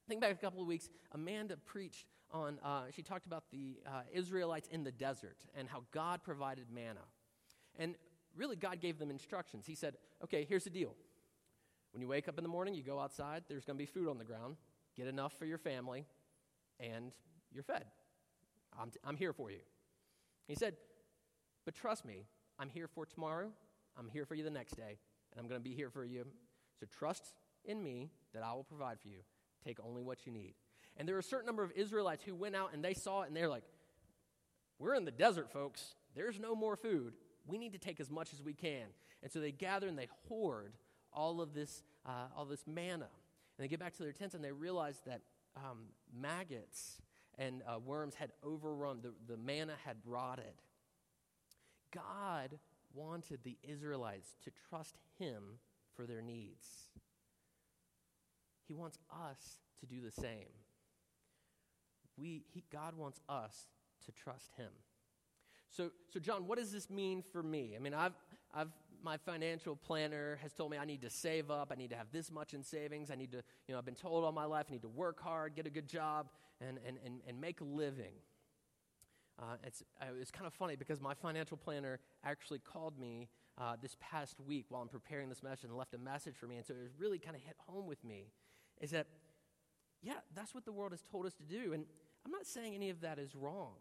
Think 0.08 0.20
back 0.20 0.32
a 0.32 0.36
couple 0.36 0.60
of 0.60 0.66
weeks. 0.66 0.88
Amanda 1.12 1.56
preached 1.56 2.06
on. 2.30 2.58
Uh, 2.64 2.84
she 2.94 3.02
talked 3.02 3.26
about 3.26 3.44
the 3.50 3.78
uh, 3.86 4.02
Israelites 4.12 4.68
in 4.70 4.84
the 4.84 4.92
desert 4.92 5.38
and 5.54 5.68
how 5.68 5.84
God 5.92 6.22
provided 6.22 6.66
manna, 6.72 7.00
and 7.78 7.94
really 8.36 8.56
God 8.56 8.80
gave 8.80 8.98
them 8.98 9.10
instructions. 9.10 9.66
He 9.66 9.74
said, 9.74 9.96
"Okay, 10.22 10.44
here's 10.48 10.64
the 10.64 10.70
deal. 10.70 10.94
When 11.92 12.00
you 12.00 12.08
wake 12.08 12.26
up 12.26 12.38
in 12.38 12.42
the 12.42 12.48
morning, 12.48 12.74
you 12.74 12.82
go 12.82 12.98
outside, 12.98 13.44
there's 13.48 13.64
going 13.64 13.76
to 13.76 13.82
be 13.82 13.86
food 13.86 14.08
on 14.08 14.16
the 14.16 14.24
ground. 14.24 14.56
Get 14.96 15.06
enough 15.06 15.34
for 15.38 15.44
your 15.44 15.58
family, 15.58 16.06
and 16.80 17.12
you're 17.52 17.62
fed. 17.62 17.84
I'm, 18.78 18.90
t- 18.90 18.98
I'm 19.04 19.16
here 19.16 19.34
for 19.34 19.50
you. 19.50 19.60
He 20.46 20.54
said, 20.54 20.74
But 21.66 21.74
trust 21.74 22.04
me, 22.04 22.24
I'm 22.58 22.70
here 22.70 22.88
for 22.88 23.04
tomorrow. 23.04 23.50
I'm 23.98 24.08
here 24.08 24.24
for 24.24 24.34
you 24.34 24.42
the 24.42 24.50
next 24.50 24.74
day, 24.76 24.98
and 25.32 25.40
I'm 25.40 25.48
going 25.48 25.60
to 25.60 25.64
be 25.64 25.74
here 25.74 25.90
for 25.90 26.04
you. 26.04 26.24
So 26.80 26.86
trust 26.86 27.34
in 27.64 27.82
me 27.82 28.10
that 28.34 28.42
I 28.42 28.52
will 28.52 28.64
provide 28.64 29.00
for 29.00 29.08
you. 29.08 29.18
Take 29.64 29.78
only 29.84 30.02
what 30.02 30.26
you 30.26 30.32
need. 30.32 30.54
And 30.96 31.08
there 31.08 31.14
were 31.14 31.20
a 31.20 31.24
certain 31.24 31.46
number 31.46 31.62
of 31.62 31.72
Israelites 31.72 32.22
who 32.24 32.34
went 32.34 32.56
out 32.56 32.70
and 32.74 32.84
they 32.84 32.94
saw 32.94 33.22
it 33.22 33.28
and 33.28 33.36
they're 33.36 33.48
like, 33.48 33.64
We're 34.78 34.94
in 34.94 35.04
the 35.04 35.10
desert, 35.10 35.52
folks. 35.52 35.94
There's 36.14 36.38
no 36.38 36.54
more 36.54 36.76
food. 36.76 37.14
We 37.46 37.58
need 37.58 37.72
to 37.72 37.78
take 37.78 38.00
as 38.00 38.10
much 38.10 38.32
as 38.32 38.42
we 38.42 38.52
can. 38.52 38.86
And 39.22 39.32
so 39.32 39.40
they 39.40 39.52
gather 39.52 39.88
and 39.88 39.98
they 39.98 40.08
hoard 40.28 40.74
all 41.12 41.40
of 41.40 41.54
this, 41.54 41.82
uh, 42.06 42.26
all 42.36 42.44
this 42.44 42.64
manna. 42.66 43.08
And 43.56 43.64
they 43.64 43.68
get 43.68 43.80
back 43.80 43.94
to 43.96 44.02
their 44.02 44.12
tents 44.12 44.34
and 44.34 44.44
they 44.44 44.52
realize 44.52 45.00
that 45.06 45.22
um, 45.56 45.86
maggots 46.14 47.00
and 47.38 47.62
uh, 47.66 47.78
worms 47.78 48.14
had 48.14 48.32
overrun, 48.42 49.00
the, 49.02 49.12
the 49.26 49.36
manna 49.36 49.74
had 49.84 49.96
rotted. 50.04 50.54
God 51.92 52.58
wanted 52.94 53.40
the 53.42 53.56
Israelites 53.62 54.36
to 54.44 54.50
trust 54.68 54.96
Him 55.18 55.42
for 55.94 56.06
their 56.06 56.22
needs. 56.22 56.66
He 58.72 58.80
wants 58.80 58.98
us 59.12 59.60
to 59.80 59.86
do 59.86 60.00
the 60.00 60.10
same. 60.10 60.48
We, 62.16 62.44
he, 62.54 62.64
God 62.72 62.96
wants 62.96 63.20
us 63.28 63.66
to 64.06 64.12
trust 64.12 64.52
Him. 64.56 64.70
So, 65.68 65.90
so, 66.10 66.18
John, 66.18 66.46
what 66.46 66.56
does 66.56 66.72
this 66.72 66.88
mean 66.88 67.22
for 67.32 67.42
me? 67.42 67.74
I 67.76 67.80
mean, 67.80 67.92
I've, 67.92 68.14
I've, 68.54 68.70
my 69.04 69.18
financial 69.18 69.76
planner 69.76 70.38
has 70.40 70.54
told 70.54 70.70
me 70.70 70.78
I 70.78 70.86
need 70.86 71.02
to 71.02 71.10
save 71.10 71.50
up. 71.50 71.70
I 71.70 71.74
need 71.74 71.90
to 71.90 71.96
have 71.96 72.06
this 72.12 72.30
much 72.30 72.54
in 72.54 72.62
savings. 72.62 73.10
I 73.10 73.14
need 73.14 73.32
to, 73.32 73.42
you 73.68 73.74
know, 73.74 73.78
I've 73.78 73.84
been 73.84 73.94
told 73.94 74.24
all 74.24 74.32
my 74.32 74.46
life 74.46 74.66
I 74.70 74.72
need 74.72 74.82
to 74.82 74.88
work 74.88 75.20
hard, 75.20 75.54
get 75.54 75.66
a 75.66 75.70
good 75.70 75.86
job, 75.86 76.28
and, 76.66 76.78
and, 76.86 76.96
and, 77.04 77.20
and 77.28 77.38
make 77.38 77.60
a 77.60 77.64
living. 77.64 78.14
Uh, 79.38 79.56
it's, 79.66 79.82
it's 80.18 80.30
kind 80.30 80.46
of 80.46 80.54
funny 80.54 80.76
because 80.76 80.98
my 80.98 81.12
financial 81.12 81.58
planner 81.58 81.98
actually 82.24 82.60
called 82.60 82.98
me 82.98 83.28
uh, 83.58 83.76
this 83.82 83.98
past 84.00 84.40
week 84.40 84.64
while 84.70 84.80
I'm 84.80 84.88
preparing 84.88 85.28
this 85.28 85.42
message 85.42 85.64
and 85.64 85.76
left 85.76 85.92
a 85.92 85.98
message 85.98 86.36
for 86.36 86.46
me. 86.46 86.56
And 86.56 86.64
so 86.64 86.72
it 86.72 86.90
really 86.98 87.18
kind 87.18 87.36
of 87.36 87.42
hit 87.42 87.56
home 87.66 87.86
with 87.86 88.02
me 88.02 88.28
is 88.82 88.90
that, 88.90 89.06
yeah, 90.02 90.20
that's 90.34 90.54
what 90.54 90.66
the 90.66 90.72
world 90.72 90.92
has 90.92 91.00
told 91.00 91.24
us 91.24 91.32
to 91.34 91.44
do. 91.44 91.72
And 91.72 91.86
I'm 92.26 92.32
not 92.32 92.46
saying 92.46 92.74
any 92.74 92.90
of 92.90 93.00
that 93.00 93.18
is 93.18 93.34
wrong. 93.34 93.76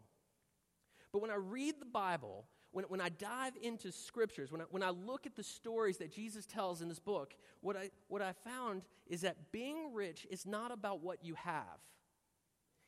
But 1.12 1.20
when 1.20 1.30
I 1.30 1.34
read 1.34 1.74
the 1.78 1.84
Bible, 1.84 2.46
when, 2.70 2.86
when 2.86 3.00
I 3.00 3.10
dive 3.10 3.52
into 3.60 3.92
scriptures, 3.92 4.50
when 4.50 4.62
I, 4.62 4.64
when 4.70 4.82
I 4.82 4.90
look 4.90 5.26
at 5.26 5.36
the 5.36 5.42
stories 5.42 5.98
that 5.98 6.10
Jesus 6.10 6.46
tells 6.46 6.80
in 6.80 6.88
this 6.88 6.98
book, 6.98 7.34
what 7.60 7.76
I, 7.76 7.90
what 8.08 8.22
I 8.22 8.32
found 8.32 8.82
is 9.06 9.20
that 9.20 9.52
being 9.52 9.92
rich 9.92 10.26
is 10.30 10.46
not 10.46 10.72
about 10.72 11.02
what 11.02 11.22
you 11.22 11.34
have, 11.34 11.80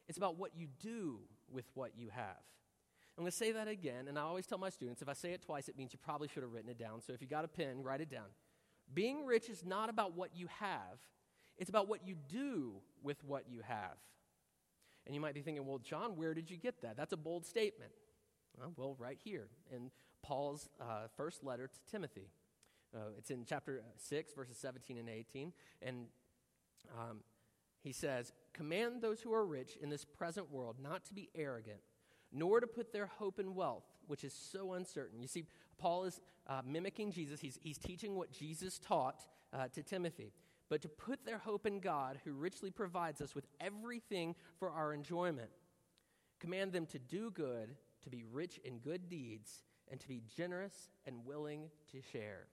it's 0.09 0.17
about 0.17 0.39
what 0.39 0.53
you 0.57 0.69
do 0.81 1.19
with 1.51 1.67
what 1.75 1.93
you 1.97 2.09
have. 2.09 2.43
I'm 3.17 3.23
going 3.23 3.31
to 3.31 3.37
say 3.37 3.53
that 3.53 3.69
again, 3.69 4.09
and 4.09 4.19
I 4.19 4.23
always 4.23 4.47
tell 4.47 4.59
my 4.59 4.71
students 4.71 5.01
if 5.01 5.09
I 5.09 5.13
say 5.13 5.33
it 5.33 5.43
twice, 5.43 5.69
it 5.69 5.77
means 5.77 5.93
you 5.93 6.01
probably 6.03 6.29
should 6.29 6.43
have 6.43 6.53
written 6.53 6.71
it 6.71 6.79
down. 6.79 7.01
So 7.01 7.13
if 7.13 7.21
you 7.21 7.29
got 7.29 7.45
a 7.45 7.49
pen, 7.49 7.83
write 7.83 8.01
it 8.01 8.11
down. 8.11 8.27
Being 8.93 9.25
rich 9.25 9.49
is 9.49 9.65
not 9.65 9.89
about 9.89 10.17
what 10.17 10.31
you 10.35 10.49
have, 10.59 10.99
it's 11.59 11.71
about 11.71 11.89
what 11.89 12.07
you 12.07 12.17
do 12.29 12.75
with 13.03 13.23
what 13.25 13.45
you 13.49 13.61
have. 13.67 13.97
And 15.07 15.15
you 15.15 15.21
might 15.21 15.35
be 15.35 15.43
thinking, 15.43 15.67
well, 15.67 15.79
John, 15.79 16.17
where 16.17 16.35
did 16.35 16.51
you 16.51 16.57
get 16.57 16.81
that? 16.83 16.97
That's 16.97 17.13
a 17.13 17.17
bold 17.17 17.45
statement. 17.45 17.93
Well, 18.77 18.97
right 18.99 19.19
here 19.23 19.49
in 19.71 19.91
Paul's 20.23 20.69
uh, 20.81 21.09
first 21.17 21.45
letter 21.45 21.67
to 21.67 21.91
Timothy. 21.91 22.29
Uh, 22.95 23.11
it's 23.19 23.31
in 23.31 23.45
chapter 23.45 23.83
6, 23.97 24.33
verses 24.35 24.57
17 24.57 24.97
and 24.97 25.09
18. 25.09 25.53
And 25.83 26.07
um, 26.97 27.21
he 27.83 27.93
says, 27.93 28.33
Command 28.53 29.03
those 29.03 29.21
who 29.21 29.35
are 29.35 29.45
rich 29.45 29.77
in 29.83 29.91
this 29.91 30.05
present 30.05 30.51
world 30.51 30.77
not 30.81 31.05
to 31.07 31.15
be 31.15 31.29
arrogant 31.35 31.81
nor 32.35 32.61
to 32.61 32.67
put 32.67 32.93
their 32.93 33.07
hope 33.07 33.39
in 33.39 33.55
wealth, 33.55 33.85
which 34.09 34.25
is 34.25 34.33
so 34.33 34.73
uncertain. 34.73 35.23
You 35.23 35.29
see, 35.29 35.45
Paul 35.79 36.05
is 36.05 36.21
uh, 36.49 36.61
mimicking 36.67 37.13
Jesus. 37.13 37.41
He's, 37.41 37.59
he's 37.63 37.79
teaching 37.79 38.17
what 38.17 38.33
Jesus 38.33 38.79
taught 38.79 39.23
uh, 39.53 39.69
to 39.69 39.83
Timothy. 39.83 40.33
But 40.69 40.83
to 40.83 40.89
put 40.89 41.25
their 41.25 41.39
hope 41.39 41.67
in 41.67 41.81
God, 41.81 42.19
who 42.25 42.33
richly 42.33 42.71
provides 42.71 43.21
us 43.21 43.35
with 43.35 43.47
everything 43.61 44.35
for 44.59 44.71
our 44.71 44.93
enjoyment. 44.93 45.51
Command 46.41 46.73
them 46.73 46.87
to 46.87 46.99
do 46.99 47.31
good, 47.31 47.77
to 48.03 48.11
be 48.11 48.25
rich 48.25 48.59
in 48.65 48.79
good 48.79 49.09
deeds, 49.09 49.63
and 49.91 50.01
to 50.01 50.09
be 50.09 50.23
generous 50.37 50.89
and 51.07 51.25
willing 51.25 51.71
to 51.93 52.01
share. 52.01 52.47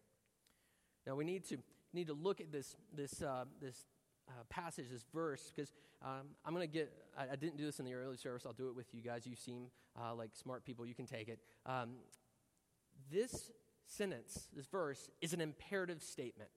Now, 1.08 1.15
we 1.15 1.24
need 1.24 1.45
to, 1.45 1.58
need 1.93 2.08
to 2.08 2.13
look 2.13 2.41
at 2.41 2.52
this, 2.52 2.76
this, 2.93 3.21
uh, 3.21 3.45
this 3.62 3.88
uh, 4.28 4.43
passage, 4.50 4.86
this 4.91 5.06
verse, 5.13 5.52
because 5.54 5.71
um, 6.04 6.28
I'm 6.45 6.54
going 6.54 6.67
to 6.67 6.71
get, 6.71 6.91
I, 7.17 7.34
I, 7.34 7.36
didn't 7.36 7.58
do 7.58 7.65
this 7.65 7.80
in 7.80 7.86
the 7.86 7.93
early 7.93 8.17
service. 8.17 8.43
I'll 8.45 8.54
do 8.54 8.69
it 8.69 8.76
with 8.76 8.93
you 8.93 9.02
guys. 9.02 9.26
You 9.26 9.36
seem 9.36 9.67
uh, 10.00 10.13
like 10.13 10.32
smart 10.34 10.65
people. 10.65 10.86
You 10.86 10.95
can 10.95 11.06
take 11.06 11.28
it. 11.28 11.39
Um, 11.65 11.91
this 13.12 13.52
sentence, 13.86 14.47
this 14.56 14.67
verse, 14.67 15.10
is 15.21 15.34
an 15.34 15.41
imperative 15.41 16.02
statement. 16.02 16.52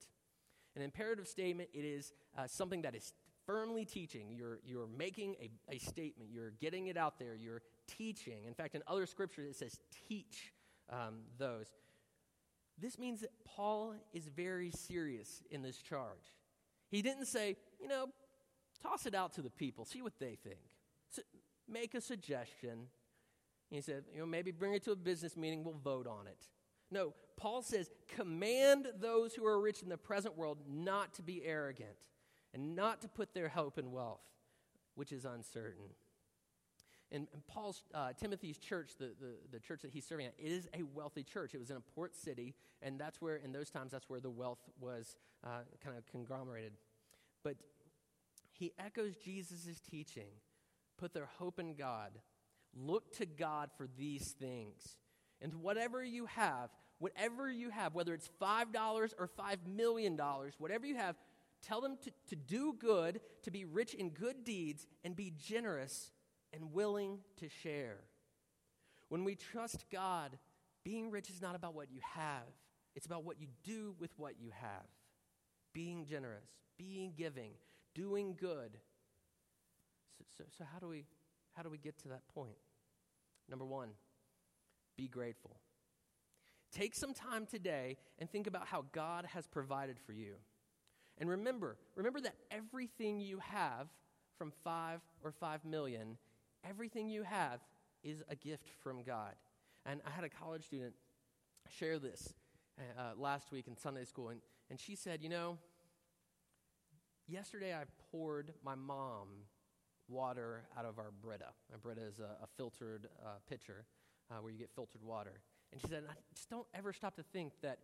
An 0.77 0.83
imperative 0.83 1.29
statement, 1.29 1.69
it 1.73 1.85
is 1.85 2.13
uh, 2.37 2.47
something 2.47 2.83
that 2.83 2.95
is 2.95 3.13
firmly 3.47 3.85
teaching. 3.85 4.35
You're, 4.37 4.59
you're 4.65 4.89
making 4.99 5.37
a, 5.41 5.51
a 5.75 5.79
statement, 5.79 6.31
you're 6.33 6.53
getting 6.61 6.89
it 6.89 6.97
out 6.97 7.19
there, 7.19 7.35
you're 7.35 7.63
teaching. 7.87 8.45
In 8.47 8.55
fact, 8.55 8.75
in 8.75 8.83
other 8.87 9.07
scriptures, 9.07 9.51
it 9.51 9.57
says 9.57 9.79
teach 10.09 10.53
um, 10.91 11.21
those. 11.39 11.67
This 12.81 12.99
means 12.99 13.21
that 13.21 13.31
Paul 13.45 13.95
is 14.13 14.27
very 14.27 14.71
serious 14.71 15.43
in 15.51 15.63
this 15.63 15.79
charge. 15.79 16.35
He 16.91 17.03
didn't 17.03 17.27
say, 17.27 17.57
you 17.81 17.89
know, 17.89 18.09
toss 18.83 19.07
it 19.07 19.15
out 19.15 19.33
to 19.35 19.43
the 19.43 19.51
people, 19.51 19.85
see 19.85 20.03
what 20.03 20.19
they 20.19 20.37
think. 20.43 20.59
So 21.09 21.23
make 21.69 21.95
a 21.95 22.01
suggestion. 22.01 22.89
He 23.71 23.81
said, 23.81 24.05
you 24.13 24.21
know, 24.21 24.27
maybe 24.27 24.51
bring 24.51 24.75
it 24.75 24.85
to 24.85 24.93
a 24.93 24.97
business 24.97 25.37
meeting, 25.37 25.65
we'll 25.65 25.75
vote 25.83 26.07
on 26.07 26.27
it. 26.27 26.49
No, 26.95 27.13
Paul 27.37 27.61
says, 27.61 27.91
command 28.07 28.87
those 29.01 29.35
who 29.35 29.45
are 29.45 29.61
rich 29.61 29.83
in 29.83 29.89
the 29.89 29.99
present 29.99 30.39
world 30.39 30.59
not 30.69 31.13
to 31.15 31.23
be 31.23 31.43
arrogant 31.45 31.97
and 32.55 32.77
not 32.77 33.01
to 33.01 33.09
put 33.09 33.35
their 33.35 33.49
hope 33.49 33.79
in 33.79 33.91
wealth, 33.91 34.23
which 34.95 35.11
is 35.11 35.25
uncertain. 35.25 35.87
And, 37.11 37.27
and 37.33 37.45
Paul's, 37.49 37.83
uh, 37.93 38.13
Timothy's 38.13 38.59
church, 38.59 38.93
the, 38.97 39.11
the, 39.21 39.35
the 39.51 39.59
church 39.59 39.83
that 39.83 39.91
he's 39.91 40.07
serving 40.07 40.27
at, 40.27 40.35
is 40.39 40.69
a 40.73 40.85
wealthy 40.95 41.25
church. 41.25 41.53
It 41.53 41.59
was 41.59 41.71
in 41.71 41.77
a 41.77 41.81
port 41.81 42.15
city, 42.15 42.55
and 42.81 42.97
that's 42.97 43.21
where, 43.21 43.37
in 43.37 43.51
those 43.51 43.71
times, 43.71 43.91
that's 43.91 44.09
where 44.09 44.21
the 44.21 44.31
wealth 44.31 44.61
was 44.79 45.17
uh, 45.43 45.63
kind 45.83 45.97
of 45.99 46.07
conglomerated. 46.07 46.75
But 47.43 47.57
he 48.53 48.73
echoes 48.79 49.17
Jesus' 49.17 49.81
teaching 49.91 50.31
put 50.97 51.13
their 51.13 51.29
hope 51.39 51.59
in 51.59 51.75
God, 51.75 52.13
look 52.73 53.13
to 53.17 53.27
God 53.27 53.71
for 53.77 53.89
these 53.99 54.29
things. 54.39 54.97
And 55.41 55.55
whatever 55.55 56.05
you 56.05 56.27
have, 56.27 56.71
whatever 57.05 57.51
you 57.51 57.69
have, 57.69 57.95
whether 57.95 58.15
it's 58.15 58.31
$5 58.41 59.13
or 59.19 59.29
$5 59.29 59.57
million, 59.69 60.19
whatever 60.57 60.87
you 60.87 60.97
have, 60.97 61.17
tell 61.61 61.83
them 61.83 61.99
to, 62.03 62.11
to 62.31 62.35
do 62.35 62.75
good, 62.79 63.21
to 63.43 63.51
be 63.51 63.67
rich 63.67 63.93
in 63.93 64.09
good 64.09 64.43
deeds, 64.43 64.87
and 65.05 65.15
be 65.15 65.31
generous 65.39 66.13
and 66.55 66.73
willing 66.73 67.19
to 67.37 67.47
share. 67.51 67.99
When 69.11 69.23
we 69.23 69.35
trust 69.35 69.85
God, 69.93 70.39
being 70.83 71.11
rich 71.11 71.29
is 71.29 71.43
not 71.43 71.55
about 71.55 71.75
what 71.75 71.93
you 71.93 72.01
have, 72.15 72.49
it's 72.97 73.05
about 73.05 73.23
what 73.23 73.39
you 73.39 73.49
do 73.63 73.95
with 73.99 74.13
what 74.17 74.41
you 74.41 74.51
have. 74.59 74.87
Being 75.75 76.07
generous, 76.07 76.49
being 76.79 77.13
giving, 77.15 77.51
doing 77.95 78.35
good. 78.35 78.79
So, 80.17 80.25
so, 80.39 80.45
so 80.57 80.65
how, 80.73 80.79
do 80.79 80.89
we, 80.89 81.05
how 81.53 81.63
do 81.63 81.69
we 81.69 81.77
get 81.77 81.99
to 81.99 82.09
that 82.09 82.27
point? 82.35 82.57
Number 83.47 83.67
one, 83.67 83.91
be 84.97 85.07
grateful. 85.07 85.59
Take 86.75 86.95
some 86.95 87.15
time 87.15 87.47
today 87.47 87.97
and 88.19 88.29
think 88.29 88.47
about 88.47 88.67
how 88.67 88.85
God 88.93 89.25
has 89.33 89.47
provided 89.47 89.99
for 89.99 90.13
you. 90.13 90.35
And 91.19 91.31
remember, 91.31 91.79
remember 91.95 92.21
that 92.21 92.35
everything 92.51 93.21
you 93.21 93.39
have 93.39 93.89
from 94.37 94.53
5 94.65 95.01
or 95.23 95.31
5 95.31 95.65
million 95.65 96.19
Everything 96.69 97.11
you 97.11 97.25
have 97.25 97.61
is 98.03 98.23
a 98.29 98.35
gift 98.35 98.71
from 98.83 99.03
God. 99.03 99.35
And 99.85 100.01
I 100.07 100.11
had 100.11 100.25
a 100.25 100.31
college 100.31 100.65
student 100.65 100.95
share 101.69 101.99
this 101.99 102.33
uh, 102.79 103.13
last 103.19 103.53
week 103.53 103.67
in 103.69 103.77
Sunday 103.77 104.05
school, 104.05 104.31
and, 104.31 104.41
and 104.71 104.81
she 104.81 104.97
said, 104.97 105.23
You 105.23 105.29
know, 105.29 105.59
yesterday 107.29 107.75
I 107.75 107.85
poured 108.11 108.55
my 108.65 108.75
mom 108.75 109.29
water 110.09 110.65
out 110.79 110.87
of 110.87 110.99
our 110.99 111.11
Brita. 111.23 111.49
Our 111.71 111.79
Brita 111.79 112.01
is 112.03 112.19
a, 112.19 112.43
a 112.43 112.47
filtered 112.57 113.09
uh, 113.23 113.41
pitcher 113.49 113.85
uh, 114.31 114.37
where 114.41 114.51
you 114.51 114.59
get 114.59 114.71
filtered 114.75 115.03
water. 115.03 115.41
And 115.75 115.83
she 115.83 115.89
said, 115.89 116.05
just 116.33 116.49
don't 116.49 116.69
ever 116.73 116.93
stop 116.93 117.17
to 117.17 117.25
think 117.33 117.53
that 117.63 117.81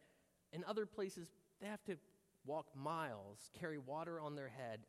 in 0.52 0.62
other 0.64 0.86
places 0.86 1.26
they 1.60 1.66
have 1.66 1.82
to 1.84 1.96
walk 2.46 2.66
miles, 2.74 3.50
carry 3.58 3.78
water 3.78 4.20
on 4.20 4.36
their 4.36 4.48
head. 4.48 4.80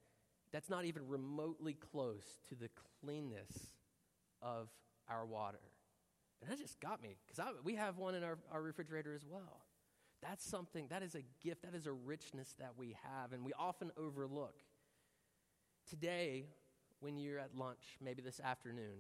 That's 0.54 0.70
not 0.70 0.86
even 0.86 1.08
remotely 1.08 1.74
close 1.74 2.24
to 2.50 2.56
the 2.56 2.70
cleanness 3.02 3.74
of 4.40 4.70
our 5.10 5.26
water. 5.26 5.60
And 6.42 6.52
that 6.52 6.60
just 6.60 6.80
got 6.80 7.02
me 7.02 7.16
because 7.26 7.44
we 7.64 7.76
have 7.76 7.98
one 7.98 8.14
in 8.14 8.24
our, 8.24 8.38
our 8.52 8.62
refrigerator 8.62 9.16
as 9.16 9.26
well. 9.28 9.66
That's 10.22 10.46
something, 10.46 10.86
that 10.90 11.02
is 11.02 11.16
a 11.16 11.24
gift, 11.44 11.64
that 11.64 11.74
is 11.74 11.88
a 11.88 11.92
richness 11.92 12.54
that 12.60 12.74
we 12.78 12.96
have, 13.04 13.34
and 13.34 13.44
we 13.44 13.54
often 13.58 13.92
overlook. 13.98 14.54
Today, 15.90 16.46
when 17.00 17.18
you're 17.18 17.40
at 17.40 17.58
lunch, 17.58 17.98
maybe 18.00 18.22
this 18.22 18.40
afternoon, 18.40 19.00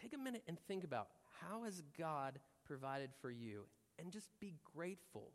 take 0.00 0.14
a 0.14 0.18
minute 0.18 0.44
and 0.46 0.56
think 0.68 0.84
about 0.84 1.08
how 1.40 1.64
has 1.64 1.82
God 1.98 2.38
provided 2.68 3.10
for 3.20 3.30
you, 3.30 3.64
and 3.98 4.12
just 4.12 4.28
be 4.38 4.54
grateful. 4.76 5.32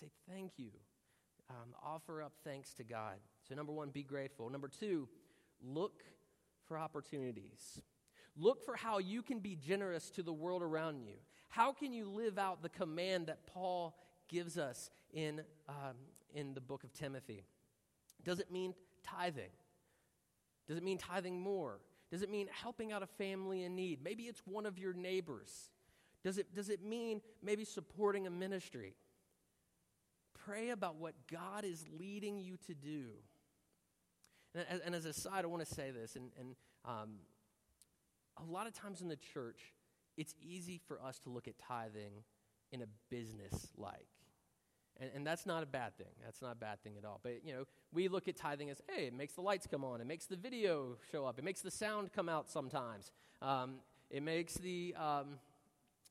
Say 0.00 0.10
thank 0.28 0.52
you. 0.56 0.70
Um, 1.50 1.74
offer 1.84 2.22
up 2.22 2.32
thanks 2.44 2.72
to 2.74 2.84
God. 2.84 3.16
So, 3.48 3.54
number 3.54 3.72
one, 3.72 3.90
be 3.90 4.02
grateful. 4.02 4.48
Number 4.48 4.68
two, 4.68 5.08
look 5.62 6.02
for 6.66 6.78
opportunities. 6.78 7.80
Look 8.36 8.64
for 8.64 8.76
how 8.76 8.98
you 8.98 9.22
can 9.22 9.40
be 9.40 9.56
generous 9.56 10.10
to 10.10 10.22
the 10.22 10.32
world 10.32 10.62
around 10.62 11.00
you. 11.02 11.14
How 11.48 11.72
can 11.72 11.92
you 11.92 12.08
live 12.08 12.38
out 12.38 12.62
the 12.62 12.68
command 12.68 13.26
that 13.26 13.46
Paul 13.46 13.96
gives 14.28 14.58
us 14.58 14.90
in, 15.12 15.42
um, 15.68 15.96
in 16.34 16.54
the 16.54 16.60
book 16.60 16.84
of 16.84 16.92
Timothy? 16.92 17.44
Does 18.24 18.40
it 18.40 18.50
mean 18.50 18.74
tithing? 19.04 19.50
Does 20.66 20.76
it 20.76 20.82
mean 20.82 20.98
tithing 20.98 21.40
more? 21.40 21.80
Does 22.10 22.22
it 22.22 22.30
mean 22.30 22.48
helping 22.50 22.92
out 22.92 23.02
a 23.02 23.06
family 23.06 23.62
in 23.64 23.74
need? 23.74 24.02
Maybe 24.02 24.24
it's 24.24 24.42
one 24.44 24.66
of 24.66 24.78
your 24.78 24.92
neighbors. 24.92 25.70
Does 26.24 26.38
it, 26.38 26.54
does 26.54 26.68
it 26.68 26.84
mean 26.84 27.20
maybe 27.42 27.64
supporting 27.64 28.26
a 28.26 28.30
ministry? 28.30 28.94
Pray 30.44 30.70
about 30.70 30.96
what 30.96 31.14
God 31.30 31.64
is 31.64 31.84
leading 31.98 32.38
you 32.38 32.56
to 32.66 32.74
do. 32.74 33.06
And, 34.54 34.80
and 34.84 34.94
as 34.94 35.04
a 35.04 35.12
side, 35.12 35.44
I 35.44 35.46
want 35.46 35.66
to 35.66 35.74
say 35.74 35.90
this, 35.90 36.16
and, 36.16 36.30
and 36.38 36.56
um, 36.84 37.16
a 38.36 38.50
lot 38.50 38.66
of 38.66 38.72
times 38.72 39.00
in 39.00 39.08
the 39.08 39.16
church, 39.16 39.74
it's 40.16 40.34
easy 40.40 40.80
for 40.86 41.00
us 41.02 41.18
to 41.20 41.30
look 41.30 41.46
at 41.46 41.54
tithing 41.58 42.24
in 42.72 42.82
a 42.82 42.86
business 43.10 43.68
like. 43.76 44.08
And, 44.98 45.10
and, 45.14 45.26
that's 45.26 45.44
not 45.44 45.62
a 45.62 45.66
bad 45.66 45.96
thing. 45.98 46.12
That's 46.24 46.40
not 46.40 46.52
a 46.52 46.56
bad 46.56 46.82
thing 46.82 46.94
at 46.96 47.04
all. 47.04 47.20
But, 47.22 47.44
you 47.44 47.52
know, 47.52 47.64
we 47.92 48.08
look 48.08 48.28
at 48.28 48.36
tithing 48.36 48.70
as, 48.70 48.80
hey, 48.88 49.06
it 49.06 49.14
makes 49.14 49.34
the 49.34 49.42
lights 49.42 49.66
come 49.66 49.84
on. 49.84 50.00
It 50.00 50.06
makes 50.06 50.24
the 50.24 50.36
video 50.36 50.96
show 51.12 51.26
up. 51.26 51.38
It 51.38 51.44
makes 51.44 51.60
the 51.60 51.70
sound 51.70 52.12
come 52.14 52.30
out 52.30 52.48
sometimes. 52.48 53.12
Um, 53.42 53.76
it 54.10 54.22
makes 54.22 54.54
the, 54.54 54.94
um, 54.98 55.38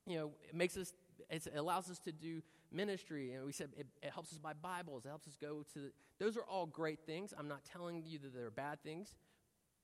you 0.06 0.18
know, 0.18 0.32
it 0.48 0.56
makes 0.56 0.78
us, 0.78 0.94
it 1.30 1.48
allows 1.56 1.90
us 1.90 2.00
to 2.00 2.12
do 2.12 2.42
ministry. 2.72 3.34
And 3.34 3.46
we 3.46 3.52
said 3.52 3.70
it, 3.78 3.88
it 4.02 4.12
helps 4.12 4.32
us 4.32 4.38
buy 4.38 4.54
Bibles. 4.54 5.06
It 5.06 5.10
helps 5.10 5.28
us 5.28 5.38
go 5.40 5.64
to, 5.74 5.80
the, 5.80 5.92
those 6.20 6.38
are 6.38 6.44
all 6.44 6.66
great 6.66 7.00
things. 7.06 7.34
I'm 7.38 7.48
not 7.48 7.64
telling 7.64 8.04
you 8.06 8.20
that 8.20 8.34
they're 8.34 8.52
bad 8.52 8.82
things. 8.84 9.16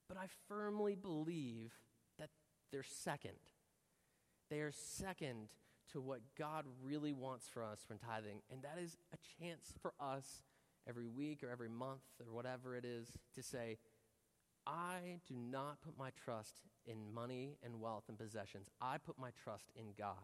But 0.08 0.18
I 0.18 0.26
firmly 0.48 0.96
believe 0.96 1.72
that 2.20 2.30
they're 2.72 2.84
second. 2.84 3.38
They 4.50 4.60
are 4.60 4.72
second 4.74 5.48
to 5.94 6.02
what 6.02 6.20
God 6.38 6.66
really 6.84 7.14
wants 7.14 7.48
for 7.48 7.64
us 7.64 7.80
from 7.88 7.98
tithing, 7.98 8.42
and 8.52 8.62
that 8.64 8.78
is 8.82 8.98
a 9.14 9.18
chance 9.40 9.74
for 9.82 9.94
us 10.00 10.42
every 10.88 11.08
week 11.08 11.44
or 11.44 11.50
every 11.50 11.70
month 11.70 12.02
or 12.26 12.34
whatever 12.34 12.76
it 12.76 12.86
is 12.86 13.08
to 13.36 13.44
say, 13.44 13.78
I 14.72 15.20
do 15.28 15.36
not 15.36 15.82
put 15.82 15.98
my 15.98 16.12
trust 16.24 16.62
in 16.86 17.14
money 17.14 17.58
and 17.64 17.82
wealth 17.82 18.06
and 18.08 18.18
possessions. 18.18 18.70
I 18.82 18.98
put 18.98 19.20
my 19.20 19.30
trust 19.44 19.72
in 19.76 19.88
God. 19.98 20.16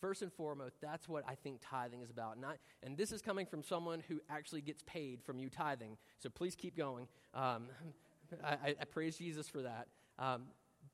First 0.00 0.22
and 0.22 0.32
foremost, 0.32 0.76
that's 0.80 1.08
what 1.08 1.22
I 1.28 1.34
think 1.34 1.60
tithing 1.62 2.00
is 2.02 2.10
about. 2.10 2.40
Not, 2.40 2.56
and 2.82 2.96
this 2.96 3.12
is 3.12 3.20
coming 3.20 3.46
from 3.46 3.62
someone 3.62 4.02
who 4.08 4.20
actually 4.28 4.62
gets 4.62 4.82
paid 4.86 5.22
from 5.22 5.38
you 5.38 5.50
tithing. 5.50 5.98
So 6.18 6.30
please 6.30 6.54
keep 6.54 6.76
going. 6.76 7.06
Um, 7.34 7.68
I, 8.44 8.74
I, 8.80 8.84
praise 8.90 9.16
Jesus 9.16 9.48
for 9.48 9.62
that. 9.62 9.88
Um, 10.18 10.44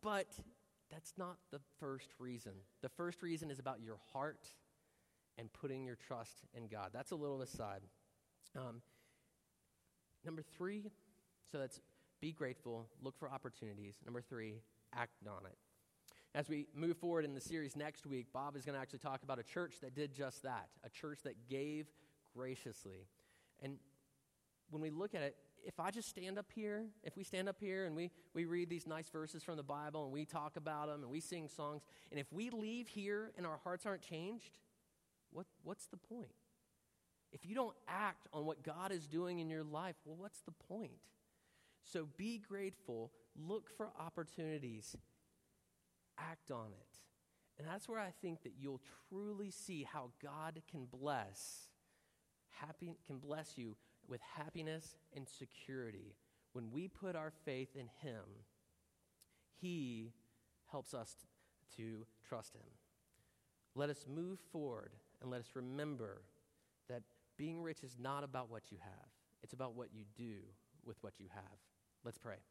but 0.02 0.28
that's 0.90 1.14
not 1.16 1.38
the 1.50 1.60
first 1.78 2.08
reason. 2.18 2.52
The 2.82 2.88
first 2.88 3.22
reason 3.22 3.50
is 3.50 3.58
about 3.58 3.80
your 3.80 3.98
heart 4.12 4.48
and 5.38 5.52
putting 5.52 5.84
your 5.84 5.96
trust 5.96 6.42
in 6.54 6.66
God. 6.66 6.90
That's 6.92 7.12
a 7.12 7.16
little 7.16 7.40
aside. 7.40 7.80
Um, 8.56 8.82
number 10.24 10.42
three, 10.42 10.90
so 11.50 11.58
that's 11.58 11.80
be 12.20 12.32
grateful, 12.32 12.86
look 13.02 13.18
for 13.18 13.30
opportunities. 13.30 13.96
Number 14.04 14.20
three, 14.20 14.62
act 14.94 15.12
on 15.26 15.46
it. 15.46 15.56
As 16.34 16.48
we 16.48 16.66
move 16.74 16.96
forward 16.96 17.24
in 17.24 17.34
the 17.34 17.40
series 17.40 17.74
next 17.74 18.06
week, 18.06 18.26
Bob 18.32 18.54
is 18.56 18.64
going 18.64 18.76
to 18.76 18.80
actually 18.80 19.00
talk 19.00 19.22
about 19.22 19.38
a 19.38 19.42
church 19.42 19.76
that 19.82 19.94
did 19.94 20.14
just 20.14 20.42
that, 20.44 20.68
a 20.84 20.88
church 20.88 21.20
that 21.24 21.48
gave 21.48 21.86
graciously. 22.36 23.08
And 23.62 23.78
when 24.70 24.80
we 24.80 24.90
look 24.90 25.14
at 25.14 25.22
it, 25.22 25.36
if 25.64 25.80
I 25.80 25.90
just 25.90 26.08
stand 26.08 26.38
up 26.38 26.46
here, 26.54 26.86
if 27.02 27.16
we 27.16 27.24
stand 27.24 27.48
up 27.48 27.56
here 27.58 27.86
and 27.86 27.96
we, 27.96 28.10
we 28.32 28.44
read 28.44 28.70
these 28.70 28.86
nice 28.86 29.08
verses 29.08 29.42
from 29.42 29.56
the 29.56 29.62
Bible 29.62 30.04
and 30.04 30.12
we 30.12 30.24
talk 30.24 30.56
about 30.56 30.86
them 30.86 31.02
and 31.02 31.10
we 31.10 31.20
sing 31.20 31.48
songs, 31.48 31.82
and 32.10 32.20
if 32.20 32.32
we 32.32 32.50
leave 32.50 32.88
here 32.88 33.32
and 33.36 33.44
our 33.44 33.58
hearts 33.62 33.84
aren't 33.84 34.02
changed, 34.02 34.58
what, 35.32 35.46
what's 35.64 35.86
the 35.86 35.96
point? 35.96 36.30
If 37.32 37.44
you 37.44 37.54
don't 37.54 37.76
act 37.88 38.28
on 38.32 38.46
what 38.46 38.62
God 38.62 38.92
is 38.92 39.06
doing 39.06 39.38
in 39.38 39.50
your 39.50 39.62
life, 39.62 39.96
well, 40.04 40.16
what's 40.16 40.40
the 40.40 40.52
point? 40.52 40.92
So 41.84 42.06
be 42.16 42.38
grateful, 42.38 43.10
look 43.36 43.68
for 43.76 43.90
opportunities, 43.98 44.96
act 46.18 46.50
on 46.50 46.68
it. 46.68 46.98
And 47.58 47.68
that's 47.68 47.88
where 47.88 48.00
I 48.00 48.12
think 48.22 48.42
that 48.44 48.54
you'll 48.58 48.80
truly 49.08 49.50
see 49.50 49.84
how 49.90 50.10
God 50.22 50.62
can 50.70 50.86
bless, 50.86 51.68
happy, 52.48 52.94
can 53.06 53.18
bless 53.18 53.58
you 53.58 53.76
with 54.08 54.20
happiness 54.36 54.96
and 55.14 55.28
security. 55.28 56.14
When 56.52 56.70
we 56.70 56.88
put 56.88 57.16
our 57.16 57.32
faith 57.44 57.76
in 57.76 57.88
Him, 58.02 58.24
He 59.60 60.12
helps 60.70 60.94
us 60.94 61.14
to 61.76 62.06
trust 62.26 62.54
Him. 62.54 62.62
Let 63.74 63.90
us 63.90 64.06
move 64.08 64.38
forward 64.52 64.92
and 65.20 65.30
let 65.30 65.40
us 65.40 65.50
remember 65.54 66.22
that 66.88 67.02
being 67.36 67.62
rich 67.62 67.84
is 67.84 67.96
not 68.00 68.24
about 68.24 68.50
what 68.50 68.70
you 68.70 68.78
have, 68.80 69.08
it's 69.42 69.52
about 69.52 69.74
what 69.74 69.88
you 69.94 70.04
do 70.16 70.38
with 70.84 70.96
what 71.02 71.14
you 71.18 71.26
have. 71.34 71.69
Let's 72.04 72.18
pray. 72.18 72.49